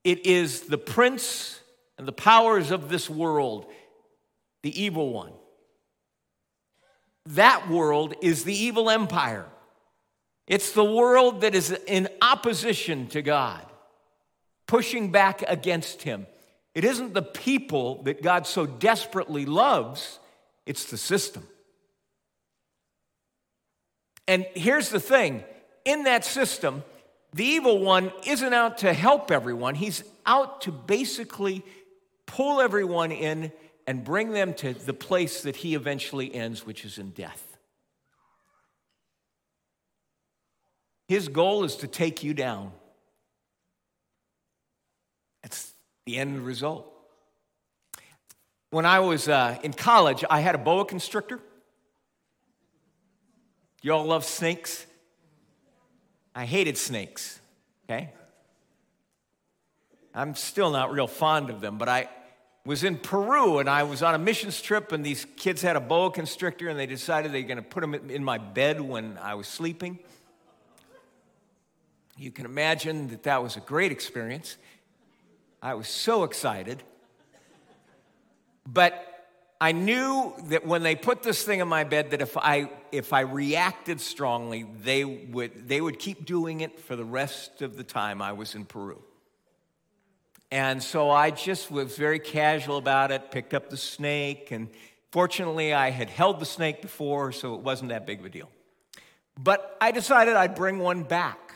It 0.04 0.26
is 0.26 0.62
the 0.62 0.78
prince 0.78 1.60
and 1.98 2.08
the 2.08 2.14
powers 2.14 2.72
of 2.72 2.90
this 2.90 3.10
world, 3.10 3.66
the 4.64 4.82
evil 4.82 5.12
one. 5.14 5.34
That 7.28 7.70
world 7.70 8.14
is 8.22 8.46
the 8.46 8.56
evil 8.56 8.90
empire. 8.90 9.46
It's 10.48 10.72
the 10.72 10.84
world 10.84 11.42
that 11.42 11.54
is 11.54 11.78
in 11.88 12.08
opposition 12.22 13.08
to 13.08 13.22
God, 13.22 13.66
pushing 14.68 15.12
back 15.12 15.44
against 15.48 16.04
Him. 16.04 16.28
It 16.76 16.84
isn't 16.84 17.14
the 17.14 17.24
people 17.24 18.04
that 18.04 18.22
God 18.22 18.46
so 18.46 18.66
desperately 18.66 19.46
loves, 19.46 20.20
it's 20.66 20.86
the 20.86 20.98
system. 20.98 21.48
And 24.28 24.46
here's 24.54 24.90
the 24.90 25.00
thing 25.00 25.44
in 25.86 26.04
that 26.04 26.26
system, 26.26 26.84
the 27.34 27.46
evil 27.46 27.80
one 27.80 28.12
isn't 28.26 28.54
out 28.54 28.80
to 28.80 28.94
help 28.94 29.32
everyone, 29.32 29.76
he's 29.76 30.04
out 30.26 30.62
to 30.62 30.72
basically 30.72 31.64
pull 32.26 32.62
everyone 32.62 33.12
in 33.12 33.52
and 33.88 34.04
bring 34.04 34.32
them 34.32 34.54
to 34.54 34.74
the 34.74 34.94
place 34.94 35.44
that 35.44 35.56
he 35.56 35.74
eventually 35.74 36.34
ends, 36.36 36.66
which 36.66 36.84
is 36.84 36.98
in 36.98 37.12
death. 37.12 37.58
His 41.08 41.30
goal 41.30 41.64
is 41.64 41.78
to 41.78 41.88
take 41.88 42.22
you 42.22 42.34
down. 42.34 42.74
That's 45.42 45.74
the 46.08 46.18
end 46.18 46.44
result. 46.46 46.92
When 48.72 48.86
I 48.86 49.02
was 49.02 49.28
uh, 49.28 49.60
in 49.62 49.74
college, 49.74 50.24
I 50.30 50.40
had 50.40 50.56
a 50.56 50.58
boa 50.58 50.86
constrictor. 50.86 51.40
You 53.82 53.94
all 53.94 54.06
love 54.06 54.24
snakes? 54.26 54.86
I 56.34 56.46
hated 56.46 56.78
snakes, 56.78 57.40
okay? 57.86 58.14
I'm 60.14 60.34
still 60.34 60.72
not 60.72 60.92
real 60.92 61.08
fond 61.08 61.50
of 61.50 61.62
them, 61.62 61.78
but 61.78 61.90
I 61.90 62.10
was 62.66 62.84
in 62.84 62.98
Peru 62.98 63.60
and 63.60 63.70
I 63.70 63.84
was 63.84 64.02
on 64.02 64.16
a 64.16 64.18
missions 64.18 64.62
trip, 64.62 64.94
and 64.94 65.06
these 65.06 65.26
kids 65.36 65.62
had 65.62 65.76
a 65.76 65.82
boa 65.82 66.10
constrictor, 66.10 66.70
and 66.70 66.80
they 66.80 66.86
decided 66.86 67.34
they 67.34 67.42
were 67.42 67.48
going 67.48 67.58
to 67.58 67.64
put 67.64 67.82
them 67.82 67.94
in 67.94 68.24
my 68.24 68.38
bed 68.38 68.80
when 68.80 69.18
I 69.22 69.36
was 69.36 69.48
sleeping. 69.48 70.00
You 72.18 72.32
can 72.32 72.46
imagine 72.46 73.10
that 73.10 73.24
that 73.24 73.44
was 73.44 73.58
a 73.58 73.62
great 73.62 73.92
experience. 73.92 74.58
I 75.62 75.74
was 75.74 75.88
so 75.88 76.24
excited. 76.24 76.84
But 78.66 79.04
I 79.60 79.72
knew 79.72 80.34
that 80.46 80.66
when 80.66 80.84
they 80.84 80.96
put 80.96 81.24
this 81.24 81.44
thing 81.44 81.62
in 81.62 81.68
my 81.68 81.84
bed, 81.84 82.12
that 82.12 82.22
if 82.22 82.38
I 82.38 82.70
if 82.92 83.12
I 83.12 83.22
reacted 83.22 84.00
strongly, 84.00 84.68
they 84.84 85.04
would 85.04 85.68
they 85.68 85.82
would 85.82 86.00
keep 86.00 86.26
doing 86.26 86.62
it 86.62 86.80
for 86.80 86.96
the 86.96 87.06
rest 87.06 87.62
of 87.62 87.76
the 87.76 87.84
time 87.84 88.22
I 88.22 88.34
was 88.34 88.56
in 88.56 88.66
Peru. 88.66 89.02
And 90.52 90.82
so 90.82 91.10
I 91.10 91.32
just 91.32 91.72
was 91.72 91.98
very 91.98 92.20
casual 92.20 92.78
about 92.78 93.12
it, 93.12 93.32
picked 93.32 93.54
up 93.54 93.70
the 93.70 93.78
snake, 93.78 94.52
and 94.52 94.70
fortunately 95.12 95.74
I 95.74 95.90
had 95.90 96.10
held 96.10 96.40
the 96.40 96.46
snake 96.46 96.82
before, 96.82 97.32
so 97.32 97.56
it 97.56 97.62
wasn't 97.62 97.90
that 97.90 98.06
big 98.06 98.20
of 98.20 98.26
a 98.26 98.30
deal. 98.30 98.50
But 99.38 99.76
I 99.82 99.92
decided 99.92 100.36
I'd 100.36 100.56
bring 100.56 100.80
one 100.80 101.04
back 101.04 101.56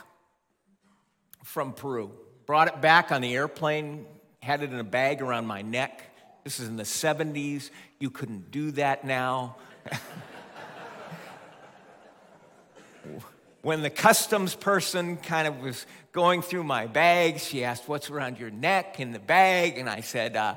from 1.44 1.74
Peru. 1.74 2.12
Brought 2.52 2.68
it 2.68 2.82
back 2.82 3.14
on 3.14 3.22
the 3.22 3.34
airplane, 3.34 4.06
had 4.42 4.62
it 4.62 4.74
in 4.74 4.78
a 4.78 4.84
bag 4.84 5.22
around 5.22 5.48
my 5.48 5.62
neck 5.62 6.04
this 6.44 6.60
is 6.60 6.68
in 6.68 6.76
the 6.76 6.84
70s. 6.84 7.70
You 7.98 8.10
couldn't 8.10 8.52
do 8.52 8.72
that 8.72 9.06
now. 9.06 9.56
when 13.62 13.82
the 13.82 13.90
customs 13.90 14.54
person 14.54 15.16
kind 15.16 15.48
of 15.48 15.62
was 15.62 15.86
going 16.12 16.42
through 16.42 16.66
my 16.66 16.88
bag, 16.88 17.40
she 17.40 17.64
asked, 17.64 17.88
What's 17.88 18.10
around 18.10 18.38
your 18.38 18.50
neck 18.50 19.00
in 19.00 19.14
the 19.14 19.20
bag? 19.20 19.78
And 19.78 19.90
I 19.90 20.02
said, 20.02 20.36
uh, 20.36 20.56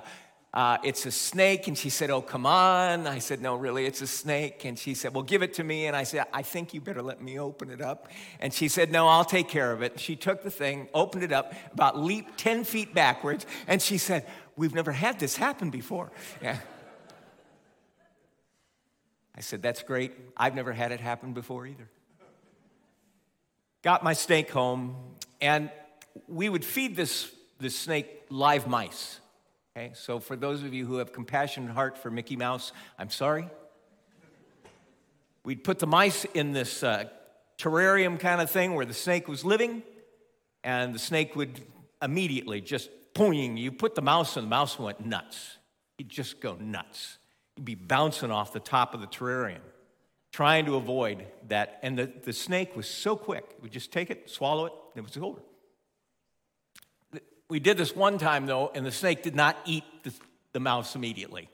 uh, 0.55 0.79
It's 0.85 1.05
a 1.05 1.11
snake. 1.11 1.67
And 1.69 1.77
she 1.77 1.91
said, 1.91 2.11
Oh, 2.11 2.23
come 2.23 2.47
on. 2.47 3.07
I 3.07 3.19
said, 3.19 3.43
No, 3.43 3.57
really, 3.57 3.85
it's 3.85 4.01
a 4.01 4.07
snake. 4.07 4.65
And 4.65 4.79
she 4.79 4.95
said, 4.95 5.13
Well, 5.13 5.25
give 5.25 5.43
it 5.43 5.55
to 5.55 5.65
me. 5.65 5.87
And 5.87 5.95
I 5.95 6.05
said, 6.05 6.27
I 6.33 6.43
think 6.43 6.73
you 6.73 6.81
better 6.81 7.03
let 7.03 7.21
me 7.21 7.39
open 7.39 7.71
it 7.71 7.83
up. 7.83 8.09
And 8.41 8.55
she 8.55 8.69
said, 8.69 8.91
No, 8.91 9.09
I'll 9.09 9.25
take 9.25 9.49
care 9.49 9.73
of 9.73 9.83
it. 9.83 10.01
She 10.01 10.17
took 10.17 10.43
the 10.43 10.51
thing, 10.51 10.89
opened 10.95 11.25
it 11.25 11.33
up, 11.33 11.53
about 11.73 11.99
leaped 11.99 12.39
10 12.39 12.65
feet 12.65 12.95
backwards, 12.95 13.45
and 13.67 13.83
she 13.83 13.99
said, 13.99 14.27
We've 14.57 14.75
never 14.75 14.93
had 14.93 15.19
this 15.19 15.37
happen 15.37 15.71
before. 15.71 16.13
Yeah. 16.41 16.59
I 19.37 19.41
said, 19.41 19.61
That's 19.61 19.83
great. 19.83 20.13
I've 20.37 20.55
never 20.55 20.73
had 20.73 20.93
it 20.93 21.01
happen 21.01 21.33
before 21.33 21.67
either. 21.67 21.91
Got 23.83 24.03
my 24.03 24.15
snake 24.15 24.51
home, 24.51 24.97
and 25.43 25.71
we 26.29 26.49
would 26.49 26.65
feed 26.65 26.97
this, 26.97 27.31
this 27.59 27.77
snake 27.77 28.23
live 28.31 28.67
mice. 28.67 29.21
Okay, 29.77 29.91
so 29.93 30.21
for 30.21 30.37
those 30.37 30.63
of 30.63 30.73
you 30.73 30.87
who 30.87 30.99
have 30.99 31.13
compassionate 31.13 31.73
heart 31.73 31.99
for 31.99 32.09
Mickey 32.09 32.37
Mouse, 32.37 32.71
I'm 32.97 33.11
sorry. 33.11 33.49
We'd 35.45 35.65
put 35.65 35.81
the 35.81 35.87
mice 35.89 36.25
in 36.27 36.53
this 36.53 36.85
uh, 36.85 37.07
terrarium 37.59 38.21
kind 38.21 38.41
of 38.41 38.49
thing 38.49 38.77
where 38.77 38.87
the 38.87 38.95
snake 38.95 39.27
was 39.27 39.45
living, 39.45 39.83
and 40.63 40.95
the 40.95 41.01
snake 41.01 41.35
would 41.35 41.61
immediately 42.01 42.61
just 42.61 42.89
boing, 43.17 43.59
you 43.59 43.73
put 43.73 43.97
the 43.97 44.03
mouse 44.03 44.37
and 44.37 44.47
the 44.47 44.49
mouse 44.49 44.79
went 44.79 45.05
nuts. 45.05 45.59
He'd 45.99 46.09
just 46.09 46.41
go 46.41 46.55
nuts. 46.55 47.19
He'd 47.57 47.65
be 47.65 47.75
bouncing 47.75 48.31
off 48.31 48.53
the 48.53 48.61
top 48.61 48.95
of 48.95 49.01
the 49.01 49.09
terrarium, 49.09 49.59
trying 50.33 50.67
to 50.67 50.77
avoid 50.77 51.27
that. 51.49 51.81
And 51.83 51.99
the, 51.99 52.13
the 52.23 52.33
snake 52.33 52.77
was 52.77 52.87
so 52.87 53.17
quick, 53.17 53.45
it 53.51 53.61
would 53.61 53.73
just 53.73 53.91
take 53.91 54.09
it, 54.11 54.31
swallow 54.31 54.67
it, 54.67 54.73
and 54.95 55.05
it 55.05 55.09
was 55.09 55.21
over. 55.21 55.41
We 57.49 57.61
did 57.61 57.77
this 57.77 57.95
one 57.95 58.19
time, 58.19 58.47
though, 58.47 58.71
and 58.75 58.85
the 58.87 58.93
snake 58.93 59.23
did 59.23 59.37
not 59.37 59.57
eat 59.67 59.85
the, 60.03 60.13
the 60.53 60.61
mouse 60.61 60.97
immediately. 60.97 61.49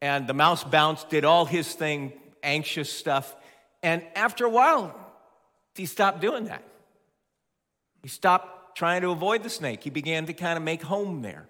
And 0.00 0.26
the 0.26 0.34
mouse 0.34 0.64
bounced, 0.64 1.08
did 1.08 1.24
all 1.24 1.44
his 1.44 1.72
thing, 1.72 2.12
anxious 2.42 2.92
stuff. 2.92 3.34
And 3.82 4.02
after 4.14 4.44
a 4.44 4.50
while, 4.50 4.94
he 5.74 5.86
stopped 5.86 6.20
doing 6.20 6.44
that. 6.44 6.62
He 8.02 8.08
stopped 8.08 8.76
trying 8.76 9.02
to 9.02 9.10
avoid 9.10 9.42
the 9.42 9.50
snake. 9.50 9.82
He 9.82 9.90
began 9.90 10.26
to 10.26 10.32
kind 10.32 10.56
of 10.56 10.62
make 10.62 10.82
home 10.82 11.22
there. 11.22 11.46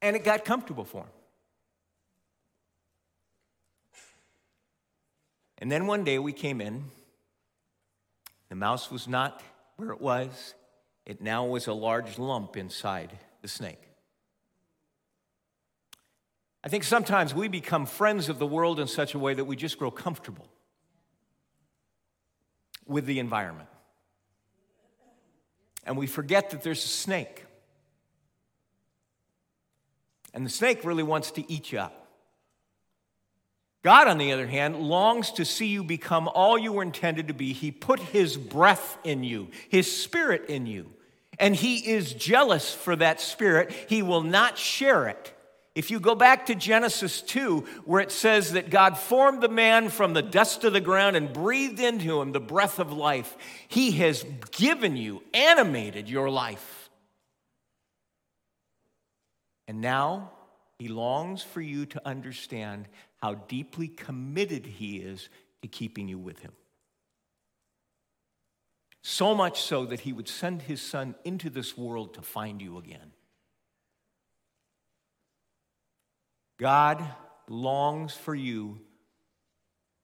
And 0.00 0.16
it 0.16 0.24
got 0.24 0.44
comfortable 0.44 0.84
for 0.84 1.02
him. 1.02 1.10
And 5.58 5.70
then 5.70 5.86
one 5.86 6.02
day 6.02 6.18
we 6.18 6.32
came 6.32 6.60
in. 6.60 6.84
Mouse 8.62 8.92
was 8.92 9.08
not 9.08 9.42
where 9.74 9.90
it 9.90 10.00
was, 10.00 10.54
it 11.04 11.20
now 11.20 11.46
was 11.46 11.66
a 11.66 11.72
large 11.72 12.16
lump 12.16 12.56
inside 12.56 13.10
the 13.40 13.48
snake. 13.48 13.82
I 16.62 16.68
think 16.68 16.84
sometimes 16.84 17.34
we 17.34 17.48
become 17.48 17.86
friends 17.86 18.28
of 18.28 18.38
the 18.38 18.46
world 18.46 18.78
in 18.78 18.86
such 18.86 19.14
a 19.14 19.18
way 19.18 19.34
that 19.34 19.46
we 19.46 19.56
just 19.56 19.80
grow 19.80 19.90
comfortable 19.90 20.46
with 22.86 23.04
the 23.04 23.18
environment. 23.18 23.68
And 25.84 25.96
we 25.96 26.06
forget 26.06 26.50
that 26.50 26.62
there's 26.62 26.84
a 26.84 26.88
snake. 26.88 27.44
And 30.32 30.46
the 30.46 30.50
snake 30.50 30.84
really 30.84 31.02
wants 31.02 31.32
to 31.32 31.52
eat 31.52 31.72
you 31.72 31.80
up. 31.80 32.01
God, 33.82 34.06
on 34.06 34.18
the 34.18 34.32
other 34.32 34.46
hand, 34.46 34.76
longs 34.80 35.32
to 35.32 35.44
see 35.44 35.66
you 35.66 35.82
become 35.82 36.28
all 36.28 36.56
you 36.56 36.72
were 36.72 36.84
intended 36.84 37.28
to 37.28 37.34
be. 37.34 37.52
He 37.52 37.72
put 37.72 37.98
His 37.98 38.36
breath 38.36 38.96
in 39.02 39.24
you, 39.24 39.48
His 39.68 39.94
spirit 39.94 40.46
in 40.48 40.66
you, 40.66 40.92
and 41.38 41.54
He 41.54 41.90
is 41.90 42.12
jealous 42.12 42.72
for 42.72 42.94
that 42.96 43.20
spirit. 43.20 43.72
He 43.88 44.02
will 44.02 44.22
not 44.22 44.56
share 44.56 45.08
it. 45.08 45.34
If 45.74 45.90
you 45.90 46.00
go 46.00 46.14
back 46.14 46.46
to 46.46 46.54
Genesis 46.54 47.22
2, 47.22 47.60
where 47.86 48.02
it 48.02 48.12
says 48.12 48.52
that 48.52 48.68
God 48.68 48.98
formed 48.98 49.42
the 49.42 49.48
man 49.48 49.88
from 49.88 50.12
the 50.12 50.22
dust 50.22 50.64
of 50.64 50.74
the 50.74 50.82
ground 50.82 51.16
and 51.16 51.32
breathed 51.32 51.80
into 51.80 52.20
him 52.20 52.32
the 52.32 52.40
breath 52.40 52.78
of 52.78 52.92
life, 52.92 53.36
He 53.68 53.92
has 53.92 54.24
given 54.50 54.96
you, 54.96 55.22
animated 55.32 56.10
your 56.10 56.28
life. 56.28 56.90
And 59.66 59.80
now 59.80 60.30
He 60.78 60.88
longs 60.88 61.42
for 61.42 61.62
you 61.62 61.86
to 61.86 62.06
understand 62.06 62.86
how 63.22 63.34
deeply 63.34 63.86
committed 63.86 64.66
He 64.66 64.96
is 64.96 65.28
to 65.62 65.68
keeping 65.68 66.08
you 66.08 66.18
with 66.18 66.40
Him. 66.40 66.52
So 69.02 69.34
much 69.34 69.62
so 69.62 69.86
that 69.86 70.00
He 70.00 70.12
would 70.12 70.28
send 70.28 70.62
His 70.62 70.82
Son 70.82 71.14
into 71.24 71.48
this 71.48 71.78
world 71.78 72.14
to 72.14 72.22
find 72.22 72.60
you 72.60 72.78
again. 72.78 73.12
God 76.58 77.04
longs 77.48 78.14
for 78.14 78.34
you 78.34 78.80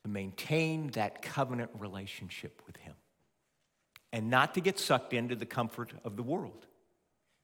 to 0.04 0.10
maintain 0.10 0.88
that 0.92 1.20
covenant 1.20 1.70
relationship 1.78 2.62
with 2.66 2.76
Him 2.76 2.94
and 4.12 4.30
not 4.30 4.54
to 4.54 4.60
get 4.60 4.78
sucked 4.78 5.12
into 5.12 5.34
the 5.34 5.46
comfort 5.46 5.92
of 6.04 6.16
the 6.16 6.22
world. 6.22 6.66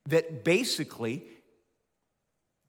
That 0.06 0.44
basically 0.44 1.24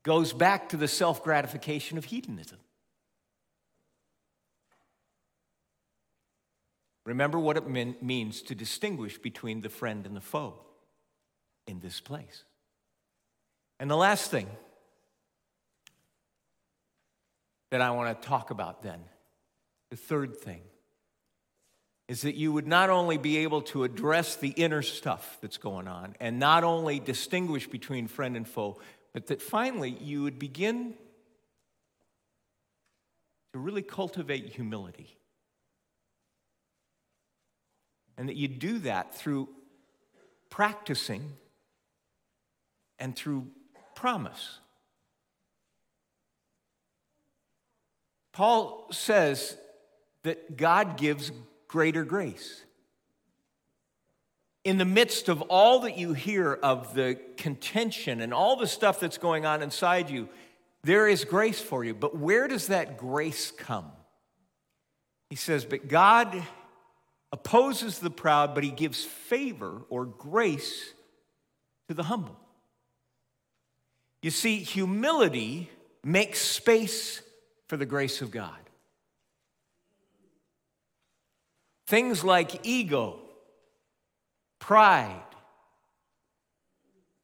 goes 0.04 0.34
back 0.34 0.70
to 0.70 0.78
the 0.78 0.88
self 0.88 1.24
gratification 1.24 1.98
of 1.98 2.06
hedonism. 2.06 2.58
Remember 7.06 7.40
what 7.40 7.56
it 7.56 7.68
mean, 7.68 7.96
means 8.02 8.42
to 8.44 8.56
distinguish 8.56 9.18
between 9.18 9.62
the 9.62 9.70
friend 9.70 10.06
and 10.06 10.16
the 10.16 10.22
foe 10.22 10.56
in 11.68 11.80
this 11.80 12.02
place. 12.02 12.44
And 13.80 13.90
the 13.90 13.96
last 13.96 14.32
thing 14.32 14.48
that 17.72 17.82
I 17.82 17.92
want 17.92 18.22
to 18.22 18.28
talk 18.28 18.52
about 18.52 18.82
then. 18.84 19.00
The 19.92 19.98
third 19.98 20.38
thing 20.38 20.62
is 22.08 22.22
that 22.22 22.36
you 22.36 22.54
would 22.54 22.68
not 22.68 22.90
only 22.90 23.18
be 23.18 23.38
able 23.38 23.62
to 23.64 23.84
address 23.84 24.36
the 24.36 24.50
inner 24.50 24.82
stuff 24.82 25.38
that's 25.42 25.58
going 25.58 25.88
on 25.88 26.16
and 26.20 26.40
not 26.40 26.64
only 26.64 27.00
distinguish 27.00 27.68
between 27.68 28.08
friend 28.08 28.38
and 28.38 28.48
foe, 28.48 28.80
but 29.14 29.28
that 29.28 29.42
finally 29.42 29.90
you 30.02 30.24
would 30.24 30.38
begin 30.40 30.94
to 33.54 33.60
really 33.60 33.82
cultivate 33.82 34.50
humility. 34.50 35.18
And 38.18 38.30
that 38.30 38.36
you 38.36 38.48
do 38.48 38.80
that 38.80 39.16
through 39.16 39.50
practicing 40.50 41.34
and 42.98 43.16
through 43.16 43.48
promise. 43.94 44.60
Paul 48.32 48.88
says 48.92 49.58
that 50.24 50.58
God 50.58 50.98
gives 50.98 51.32
greater 51.68 52.04
grace. 52.04 52.64
In 54.64 54.78
the 54.78 54.86
midst 54.86 55.30
of 55.30 55.42
all 55.44 55.82
that 55.82 55.98
you 55.98 56.14
hear 56.14 56.54
of 56.54 56.94
the 56.96 57.18
contention 57.38 58.20
and 58.20 58.34
all 58.34 58.56
the 58.56 58.68
stuff 58.68 59.00
that's 59.00 59.18
going 59.18 59.46
on 59.46 59.62
inside 59.62 60.10
you, 60.10 60.28
there 60.84 61.08
is 61.08 61.24
grace 61.24 61.62
for 61.62 61.84
you. 61.84 61.94
But 61.94 62.18
where 62.18 62.48
does 62.48 62.68
that 62.68 62.98
grace 62.98 63.52
come? 63.52 63.92
He 65.30 65.36
says, 65.36 65.66
But 65.66 65.88
God 65.88 66.44
opposes 67.32 68.00
the 68.00 68.10
proud, 68.10 68.54
but 68.54 68.64
he 68.64 68.72
gives 68.72 69.04
favor 69.04 69.82
or 69.90 70.06
grace 70.06 70.94
to 71.88 71.94
the 71.94 72.04
humble. 72.04 72.40
You 74.22 74.32
see, 74.32 74.60
humility 74.60 75.70
makes 76.04 76.40
space 76.40 77.22
for 77.68 77.78
the 77.78 77.86
grace 77.86 78.22
of 78.22 78.32
God. 78.32 78.58
Things 81.88 82.24
like 82.24 82.66
ego, 82.66 83.20
pride, 84.60 85.22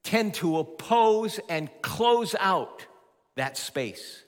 tend 0.03 0.35
to 0.35 0.57
oppose 0.57 1.39
and 1.49 1.69
close 1.81 2.35
out 2.39 2.85
that 3.35 3.57
space. 3.57 4.23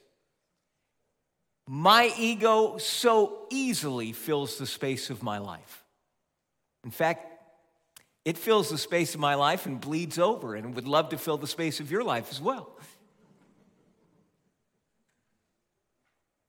My 1.68 2.14
ego 2.18 2.78
so 2.78 3.46
easily 3.50 4.12
fills 4.12 4.58
the 4.58 4.66
space 4.66 5.10
of 5.10 5.24
my 5.24 5.38
life. 5.38 5.84
In 6.84 6.92
fact, 6.92 7.30
it 8.26 8.38
fills 8.38 8.70
the 8.70 8.78
space 8.78 9.14
of 9.14 9.20
my 9.20 9.36
life 9.36 9.66
and 9.66 9.80
bleeds 9.80 10.20
over 10.20 10.56
and 10.56 10.76
would 10.76 10.88
love 10.88 11.10
to 11.10 11.18
fill 11.18 11.38
the 11.38 11.48
space 11.48 11.80
of 11.80 11.92
your 11.92 12.04
life 12.04 12.30
as 12.32 12.42
well. 12.42 12.70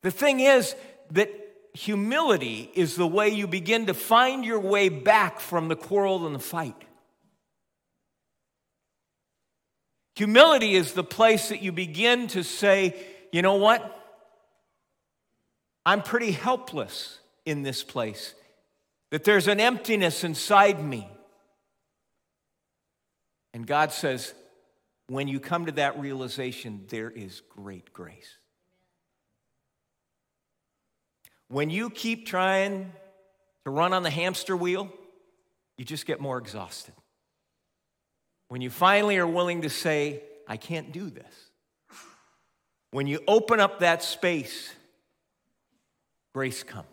The 0.02 0.10
thing 0.10 0.40
is 0.40 0.74
that 1.12 1.30
humility 1.72 2.70
is 2.74 2.94
the 2.94 3.06
way 3.06 3.30
you 3.30 3.46
begin 3.46 3.86
to 3.86 3.94
find 3.94 4.44
your 4.44 4.60
way 4.60 4.88
back 4.88 5.40
from 5.40 5.68
the 5.68 5.76
quarrel 5.76 6.26
and 6.26 6.34
the 6.34 6.40
fight. 6.40 6.76
Humility 10.16 10.74
is 10.74 10.92
the 10.92 11.02
place 11.02 11.48
that 11.48 11.62
you 11.62 11.72
begin 11.72 12.28
to 12.28 12.44
say, 12.44 12.94
you 13.32 13.42
know 13.42 13.56
what? 13.56 14.03
I'm 15.86 16.02
pretty 16.02 16.32
helpless 16.32 17.18
in 17.44 17.62
this 17.62 17.82
place, 17.82 18.34
that 19.10 19.24
there's 19.24 19.48
an 19.48 19.60
emptiness 19.60 20.24
inside 20.24 20.82
me. 20.82 21.06
And 23.52 23.66
God 23.66 23.92
says, 23.92 24.34
when 25.08 25.28
you 25.28 25.38
come 25.38 25.66
to 25.66 25.72
that 25.72 26.00
realization, 26.00 26.84
there 26.88 27.10
is 27.10 27.42
great 27.50 27.92
grace. 27.92 28.38
When 31.48 31.68
you 31.68 31.90
keep 31.90 32.26
trying 32.26 32.90
to 33.64 33.70
run 33.70 33.92
on 33.92 34.02
the 34.02 34.10
hamster 34.10 34.56
wheel, 34.56 34.90
you 35.76 35.84
just 35.84 36.06
get 36.06 36.20
more 36.20 36.38
exhausted. 36.38 36.94
When 38.48 38.62
you 38.62 38.70
finally 38.70 39.18
are 39.18 39.26
willing 39.26 39.62
to 39.62 39.70
say, 39.70 40.22
I 40.48 40.56
can't 40.56 40.92
do 40.92 41.10
this, 41.10 41.50
when 42.90 43.06
you 43.06 43.20
open 43.28 43.60
up 43.60 43.80
that 43.80 44.02
space, 44.02 44.72
grace 46.34 46.62
comes. 46.62 46.86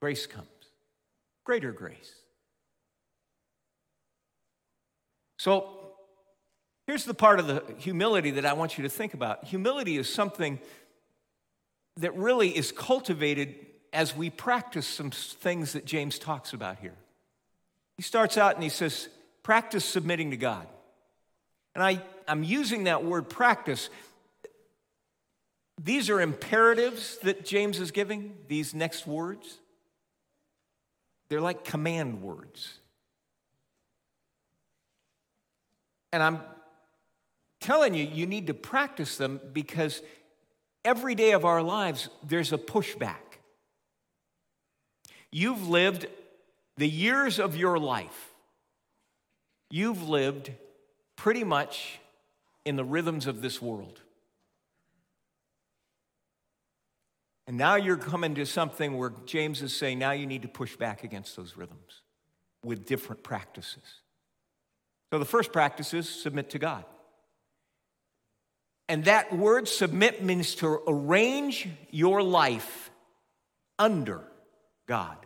Grace 0.00 0.26
comes. 0.26 0.46
Greater 1.44 1.72
grace. 1.72 2.14
So, 5.38 5.78
Here's 6.88 7.04
the 7.04 7.12
part 7.12 7.38
of 7.38 7.46
the 7.46 7.62
humility 7.76 8.30
that 8.30 8.46
I 8.46 8.54
want 8.54 8.78
you 8.78 8.84
to 8.84 8.88
think 8.88 9.12
about. 9.12 9.44
Humility 9.44 9.98
is 9.98 10.10
something 10.10 10.58
that 11.98 12.16
really 12.16 12.48
is 12.48 12.72
cultivated 12.72 13.54
as 13.92 14.16
we 14.16 14.30
practice 14.30 14.86
some 14.86 15.10
things 15.10 15.74
that 15.74 15.84
James 15.84 16.18
talks 16.18 16.54
about 16.54 16.78
here. 16.78 16.94
He 17.98 18.02
starts 18.02 18.38
out 18.38 18.54
and 18.54 18.62
he 18.62 18.70
says, 18.70 19.10
practice 19.42 19.84
submitting 19.84 20.30
to 20.30 20.38
God. 20.38 20.66
And 21.74 21.84
I, 21.84 22.00
I'm 22.26 22.42
using 22.42 22.84
that 22.84 23.04
word 23.04 23.28
practice. 23.28 23.90
These 25.78 26.10
are 26.10 26.20
imperatives 26.20 27.18
that 27.22 27.44
James 27.44 27.78
is 27.78 27.92
giving, 27.92 28.34
these 28.48 28.74
next 28.74 29.06
words. 29.06 29.58
They're 31.28 31.40
like 31.40 31.64
command 31.64 32.22
words. 32.22 32.80
And 36.12 36.22
I'm 36.22 36.40
telling 37.60 37.94
you, 37.94 38.04
you 38.04 38.26
need 38.26 38.48
to 38.48 38.54
practice 38.54 39.16
them 39.18 39.40
because 39.52 40.02
every 40.84 41.14
day 41.14 41.32
of 41.32 41.44
our 41.44 41.62
lives, 41.62 42.08
there's 42.26 42.52
a 42.52 42.58
pushback. 42.58 43.38
You've 45.30 45.68
lived 45.68 46.06
the 46.76 46.88
years 46.88 47.38
of 47.38 47.56
your 47.56 47.78
life, 47.78 48.32
you've 49.70 50.08
lived 50.08 50.50
pretty 51.16 51.44
much 51.44 51.98
in 52.64 52.76
the 52.76 52.84
rhythms 52.84 53.26
of 53.26 53.42
this 53.42 53.60
world. 53.60 54.00
And 57.48 57.56
now 57.56 57.76
you're 57.76 57.96
coming 57.96 58.34
to 58.34 58.44
something 58.44 58.98
where 58.98 59.10
James 59.24 59.62
is 59.62 59.74
saying 59.74 59.98
now 59.98 60.10
you 60.10 60.26
need 60.26 60.42
to 60.42 60.48
push 60.48 60.76
back 60.76 61.02
against 61.02 61.34
those 61.34 61.56
rhythms 61.56 62.02
with 62.62 62.84
different 62.84 63.22
practices. 63.22 63.82
So 65.10 65.18
the 65.18 65.24
first 65.24 65.50
practice 65.50 65.94
is 65.94 66.06
submit 66.06 66.50
to 66.50 66.58
God. 66.58 66.84
And 68.86 69.06
that 69.06 69.34
word 69.34 69.66
submit 69.66 70.22
means 70.22 70.56
to 70.56 70.82
arrange 70.86 71.66
your 71.90 72.22
life 72.22 72.90
under 73.78 74.24
God. 74.86 75.16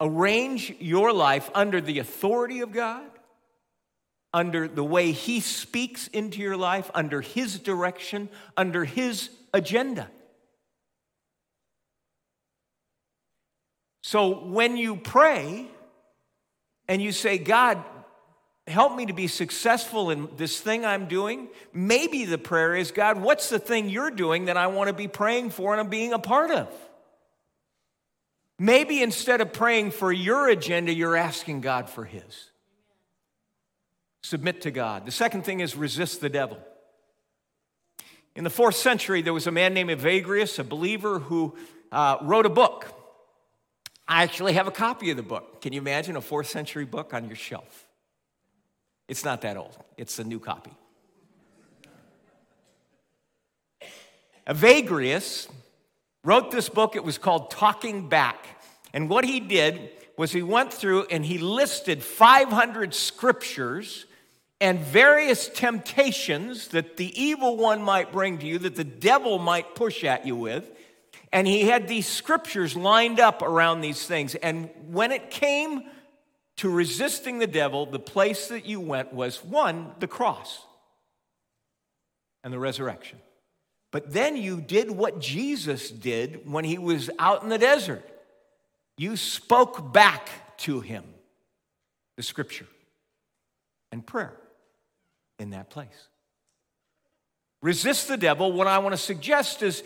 Arrange 0.00 0.72
your 0.78 1.12
life 1.12 1.50
under 1.52 1.80
the 1.80 1.98
authority 1.98 2.60
of 2.60 2.70
God, 2.70 3.10
under 4.32 4.68
the 4.68 4.84
way 4.84 5.10
He 5.10 5.40
speaks 5.40 6.06
into 6.06 6.38
your 6.38 6.56
life, 6.56 6.92
under 6.94 7.20
His 7.20 7.58
direction, 7.58 8.28
under 8.56 8.84
His 8.84 9.28
agenda. 9.52 10.10
So 14.02 14.44
when 14.44 14.76
you 14.76 14.96
pray 14.96 15.66
and 16.88 17.00
you 17.00 17.12
say, 17.12 17.38
God, 17.38 17.82
help 18.66 18.94
me 18.94 19.06
to 19.06 19.12
be 19.12 19.26
successful 19.26 20.10
in 20.10 20.28
this 20.36 20.60
thing 20.60 20.84
I'm 20.84 21.06
doing. 21.06 21.48
Maybe 21.72 22.24
the 22.24 22.38
prayer 22.38 22.74
is, 22.74 22.90
God, 22.90 23.20
what's 23.20 23.48
the 23.48 23.58
thing 23.58 23.88
you're 23.88 24.10
doing 24.10 24.46
that 24.46 24.56
I 24.56 24.68
want 24.68 24.88
to 24.88 24.94
be 24.94 25.08
praying 25.08 25.50
for 25.50 25.72
and 25.72 25.80
I'm 25.80 25.88
being 25.88 26.12
a 26.12 26.18
part 26.18 26.50
of? 26.50 26.68
Maybe 28.58 29.02
instead 29.02 29.40
of 29.40 29.52
praying 29.52 29.90
for 29.90 30.12
your 30.12 30.48
agenda, 30.48 30.92
you're 30.92 31.16
asking 31.16 31.62
God 31.62 31.90
for 31.90 32.04
His. 32.04 32.50
Submit 34.22 34.60
to 34.62 34.70
God. 34.70 35.04
The 35.04 35.12
second 35.12 35.44
thing 35.44 35.60
is 35.60 35.74
resist 35.74 36.20
the 36.20 36.28
devil. 36.28 36.58
In 38.34 38.44
the 38.44 38.50
fourth 38.50 38.76
century, 38.76 39.20
there 39.22 39.34
was 39.34 39.46
a 39.46 39.52
man 39.52 39.74
named 39.74 39.90
Evagrius, 39.90 40.58
a 40.58 40.64
believer, 40.64 41.18
who 41.18 41.54
uh, 41.90 42.16
wrote 42.22 42.46
a 42.46 42.50
book. 42.50 42.86
I 44.08 44.22
actually 44.22 44.54
have 44.54 44.66
a 44.66 44.72
copy 44.72 45.10
of 45.10 45.16
the 45.16 45.22
book. 45.22 45.60
Can 45.60 45.72
you 45.72 45.80
imagine 45.80 46.16
a 46.16 46.20
fourth 46.20 46.48
century 46.48 46.84
book 46.84 47.12
on 47.12 47.26
your 47.26 47.36
shelf? 47.36 47.86
It's 49.08 49.24
not 49.24 49.42
that 49.42 49.56
old, 49.56 49.76
it's 49.96 50.18
a 50.18 50.24
new 50.24 50.40
copy. 50.40 50.72
Evagrius 54.46 55.48
wrote 56.24 56.50
this 56.50 56.68
book. 56.68 56.96
It 56.96 57.04
was 57.04 57.18
called 57.18 57.50
Talking 57.50 58.08
Back. 58.08 58.46
And 58.92 59.08
what 59.08 59.24
he 59.24 59.40
did 59.40 59.90
was 60.16 60.32
he 60.32 60.42
went 60.42 60.72
through 60.72 61.06
and 61.10 61.24
he 61.24 61.38
listed 61.38 62.02
500 62.02 62.92
scriptures 62.92 64.06
and 64.62 64.78
various 64.78 65.48
temptations 65.48 66.68
that 66.68 66.96
the 66.96 67.20
evil 67.20 67.56
one 67.56 67.82
might 67.82 68.12
bring 68.12 68.38
to 68.38 68.46
you, 68.46 68.60
that 68.60 68.76
the 68.76 68.84
devil 68.84 69.40
might 69.40 69.74
push 69.74 70.04
at 70.04 70.24
you 70.24 70.36
with. 70.36 70.70
And 71.32 71.48
he 71.48 71.64
had 71.64 71.88
these 71.88 72.06
scriptures 72.06 72.76
lined 72.76 73.18
up 73.18 73.42
around 73.42 73.80
these 73.80 74.06
things. 74.06 74.36
And 74.36 74.70
when 74.86 75.10
it 75.10 75.32
came 75.32 75.82
to 76.58 76.70
resisting 76.70 77.40
the 77.40 77.46
devil, 77.48 77.86
the 77.86 77.98
place 77.98 78.48
that 78.48 78.64
you 78.64 78.78
went 78.78 79.12
was 79.12 79.44
one, 79.44 79.90
the 79.98 80.06
cross 80.06 80.64
and 82.44 82.52
the 82.52 82.58
resurrection. 82.60 83.18
But 83.90 84.12
then 84.12 84.36
you 84.36 84.60
did 84.60 84.92
what 84.92 85.18
Jesus 85.18 85.90
did 85.90 86.48
when 86.48 86.64
he 86.64 86.78
was 86.78 87.10
out 87.18 87.42
in 87.42 87.48
the 87.48 87.58
desert. 87.58 88.08
You 88.96 89.16
spoke 89.16 89.92
back 89.92 90.30
to 90.58 90.78
him 90.78 91.02
the 92.16 92.22
scripture 92.22 92.68
and 93.90 94.06
prayer 94.06 94.38
in 95.42 95.50
that 95.50 95.68
place. 95.68 96.08
Resist 97.60 98.08
the 98.08 98.16
devil. 98.16 98.52
What 98.52 98.66
I 98.66 98.78
want 98.78 98.94
to 98.94 98.96
suggest 98.96 99.62
is 99.62 99.82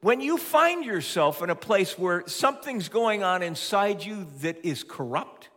when 0.00 0.20
you 0.20 0.38
find 0.38 0.84
yourself 0.84 1.42
in 1.42 1.50
a 1.50 1.54
place 1.54 1.98
where 1.98 2.26
something's 2.26 2.88
going 2.88 3.22
on 3.22 3.42
inside 3.42 4.02
you 4.02 4.26
that 4.40 4.64
is 4.64 4.82
corrupt, 4.82 5.50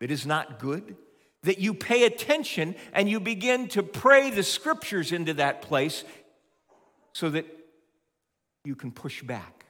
that 0.00 0.10
is 0.10 0.24
not 0.24 0.58
good, 0.58 0.96
that 1.42 1.58
you 1.58 1.74
pay 1.74 2.04
attention 2.04 2.74
and 2.92 3.08
you 3.08 3.20
begin 3.20 3.68
to 3.68 3.82
pray 3.82 4.30
the 4.30 4.42
scriptures 4.42 5.12
into 5.12 5.34
that 5.34 5.62
place 5.62 6.02
so 7.12 7.30
that 7.30 7.46
you 8.64 8.74
can 8.74 8.90
push 8.90 9.22
back. 9.22 9.66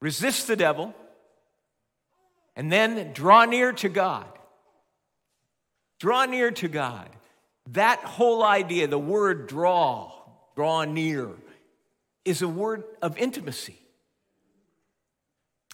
Resist 0.00 0.48
the 0.48 0.56
devil 0.56 0.94
and 2.56 2.70
then 2.70 3.12
draw 3.12 3.44
near 3.44 3.72
to 3.72 3.88
God. 3.88 4.26
Draw 6.00 6.26
near 6.26 6.50
to 6.50 6.68
God. 6.68 7.08
That 7.70 8.00
whole 8.00 8.42
idea, 8.42 8.86
the 8.86 8.98
word 8.98 9.46
draw, 9.46 10.12
draw 10.54 10.84
near, 10.84 11.30
is 12.24 12.42
a 12.42 12.48
word 12.48 12.84
of 13.00 13.16
intimacy. 13.16 13.78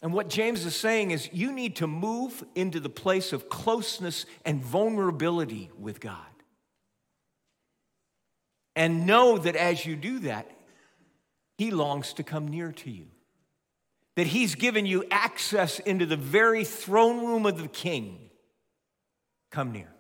And 0.02 0.12
what 0.14 0.28
James 0.28 0.64
is 0.64 0.74
saying 0.74 1.11
is 1.11 1.28
you 1.33 1.52
need 1.52 1.76
to 1.76 1.87
move 1.87 2.42
into 2.54 2.80
the 2.80 2.88
place 2.88 3.33
of 3.33 3.48
closeness 3.48 4.24
and 4.44 4.62
vulnerability 4.62 5.70
with 5.78 6.00
God. 6.00 6.16
And 8.74 9.06
know 9.06 9.37
that 9.37 9.56
as 9.56 9.85
you 9.85 9.96
do 9.96 10.20
that, 10.20 10.50
He 11.59 11.70
longs 11.70 12.14
to 12.14 12.22
come 12.22 12.48
near 12.48 12.72
to 12.72 12.90
you. 12.90 13.09
That 14.16 14.26
He's 14.26 14.54
given 14.54 14.87
you 14.87 15.04
access 15.11 15.80
into 15.80 16.06
the 16.06 16.16
very 16.16 16.64
throne 16.64 17.26
room 17.26 17.44
of 17.44 17.61
the 17.61 17.68
King. 17.68 18.30
Come 19.50 19.72
near. 19.72 19.92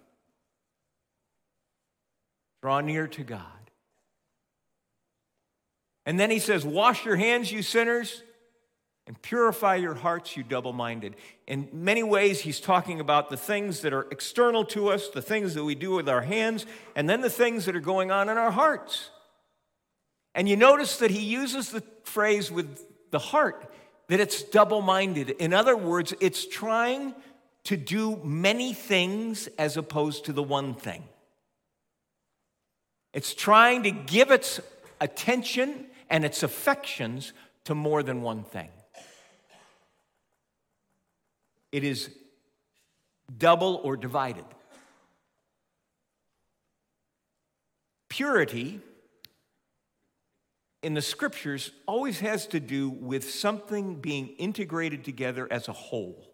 Draw 2.62 2.80
near 2.82 3.06
to 3.08 3.24
God. 3.24 3.44
And 6.06 6.18
then 6.18 6.30
He 6.30 6.38
says, 6.38 6.64
Wash 6.64 7.04
your 7.04 7.16
hands, 7.16 7.52
you 7.52 7.62
sinners 7.62 8.22
and 9.10 9.20
purify 9.22 9.74
your 9.74 9.94
hearts, 9.94 10.36
you 10.36 10.44
double 10.44 10.72
minded. 10.72 11.16
In 11.48 11.68
many 11.72 12.04
ways, 12.04 12.42
he's 12.42 12.60
talking 12.60 13.00
about 13.00 13.28
the 13.28 13.36
things 13.36 13.80
that 13.80 13.92
are 13.92 14.06
external 14.12 14.64
to 14.66 14.90
us, 14.90 15.08
the 15.08 15.20
things 15.20 15.54
that 15.54 15.64
we 15.64 15.74
do 15.74 15.90
with 15.90 16.08
our 16.08 16.22
hands, 16.22 16.64
and 16.94 17.10
then 17.10 17.20
the 17.20 17.28
things 17.28 17.64
that 17.64 17.74
are 17.74 17.80
going 17.80 18.12
on 18.12 18.28
in 18.28 18.38
our 18.38 18.52
hearts. 18.52 19.10
And 20.32 20.48
you 20.48 20.56
notice 20.56 20.98
that 20.98 21.10
he 21.10 21.24
uses 21.24 21.70
the 21.70 21.82
phrase 22.04 22.52
with 22.52 22.78
the 23.10 23.18
heart, 23.18 23.74
that 24.06 24.20
it's 24.20 24.44
double 24.44 24.80
minded. 24.80 25.30
In 25.30 25.52
other 25.52 25.76
words, 25.76 26.14
it's 26.20 26.46
trying 26.46 27.12
to 27.64 27.76
do 27.76 28.14
many 28.22 28.72
things 28.72 29.48
as 29.58 29.76
opposed 29.76 30.26
to 30.26 30.32
the 30.32 30.42
one 30.44 30.72
thing. 30.72 31.02
It's 33.12 33.34
trying 33.34 33.82
to 33.84 33.90
give 33.90 34.30
its 34.30 34.60
attention 35.00 35.86
and 36.08 36.24
its 36.24 36.42
affections 36.42 37.32
to 37.64 37.74
more 37.74 38.02
than 38.02 38.22
one 38.22 38.44
thing. 38.44 38.68
It 41.72 41.84
is 41.84 42.10
double 43.36 43.80
or 43.84 43.96
divided. 43.96 44.44
Purity 48.08 48.80
in 50.82 50.94
the 50.94 51.02
scriptures 51.02 51.70
always 51.86 52.20
has 52.20 52.46
to 52.48 52.60
do 52.60 52.88
with 52.88 53.30
something 53.30 53.96
being 53.96 54.28
integrated 54.38 55.04
together 55.04 55.46
as 55.50 55.68
a 55.68 55.72
whole. 55.72 56.26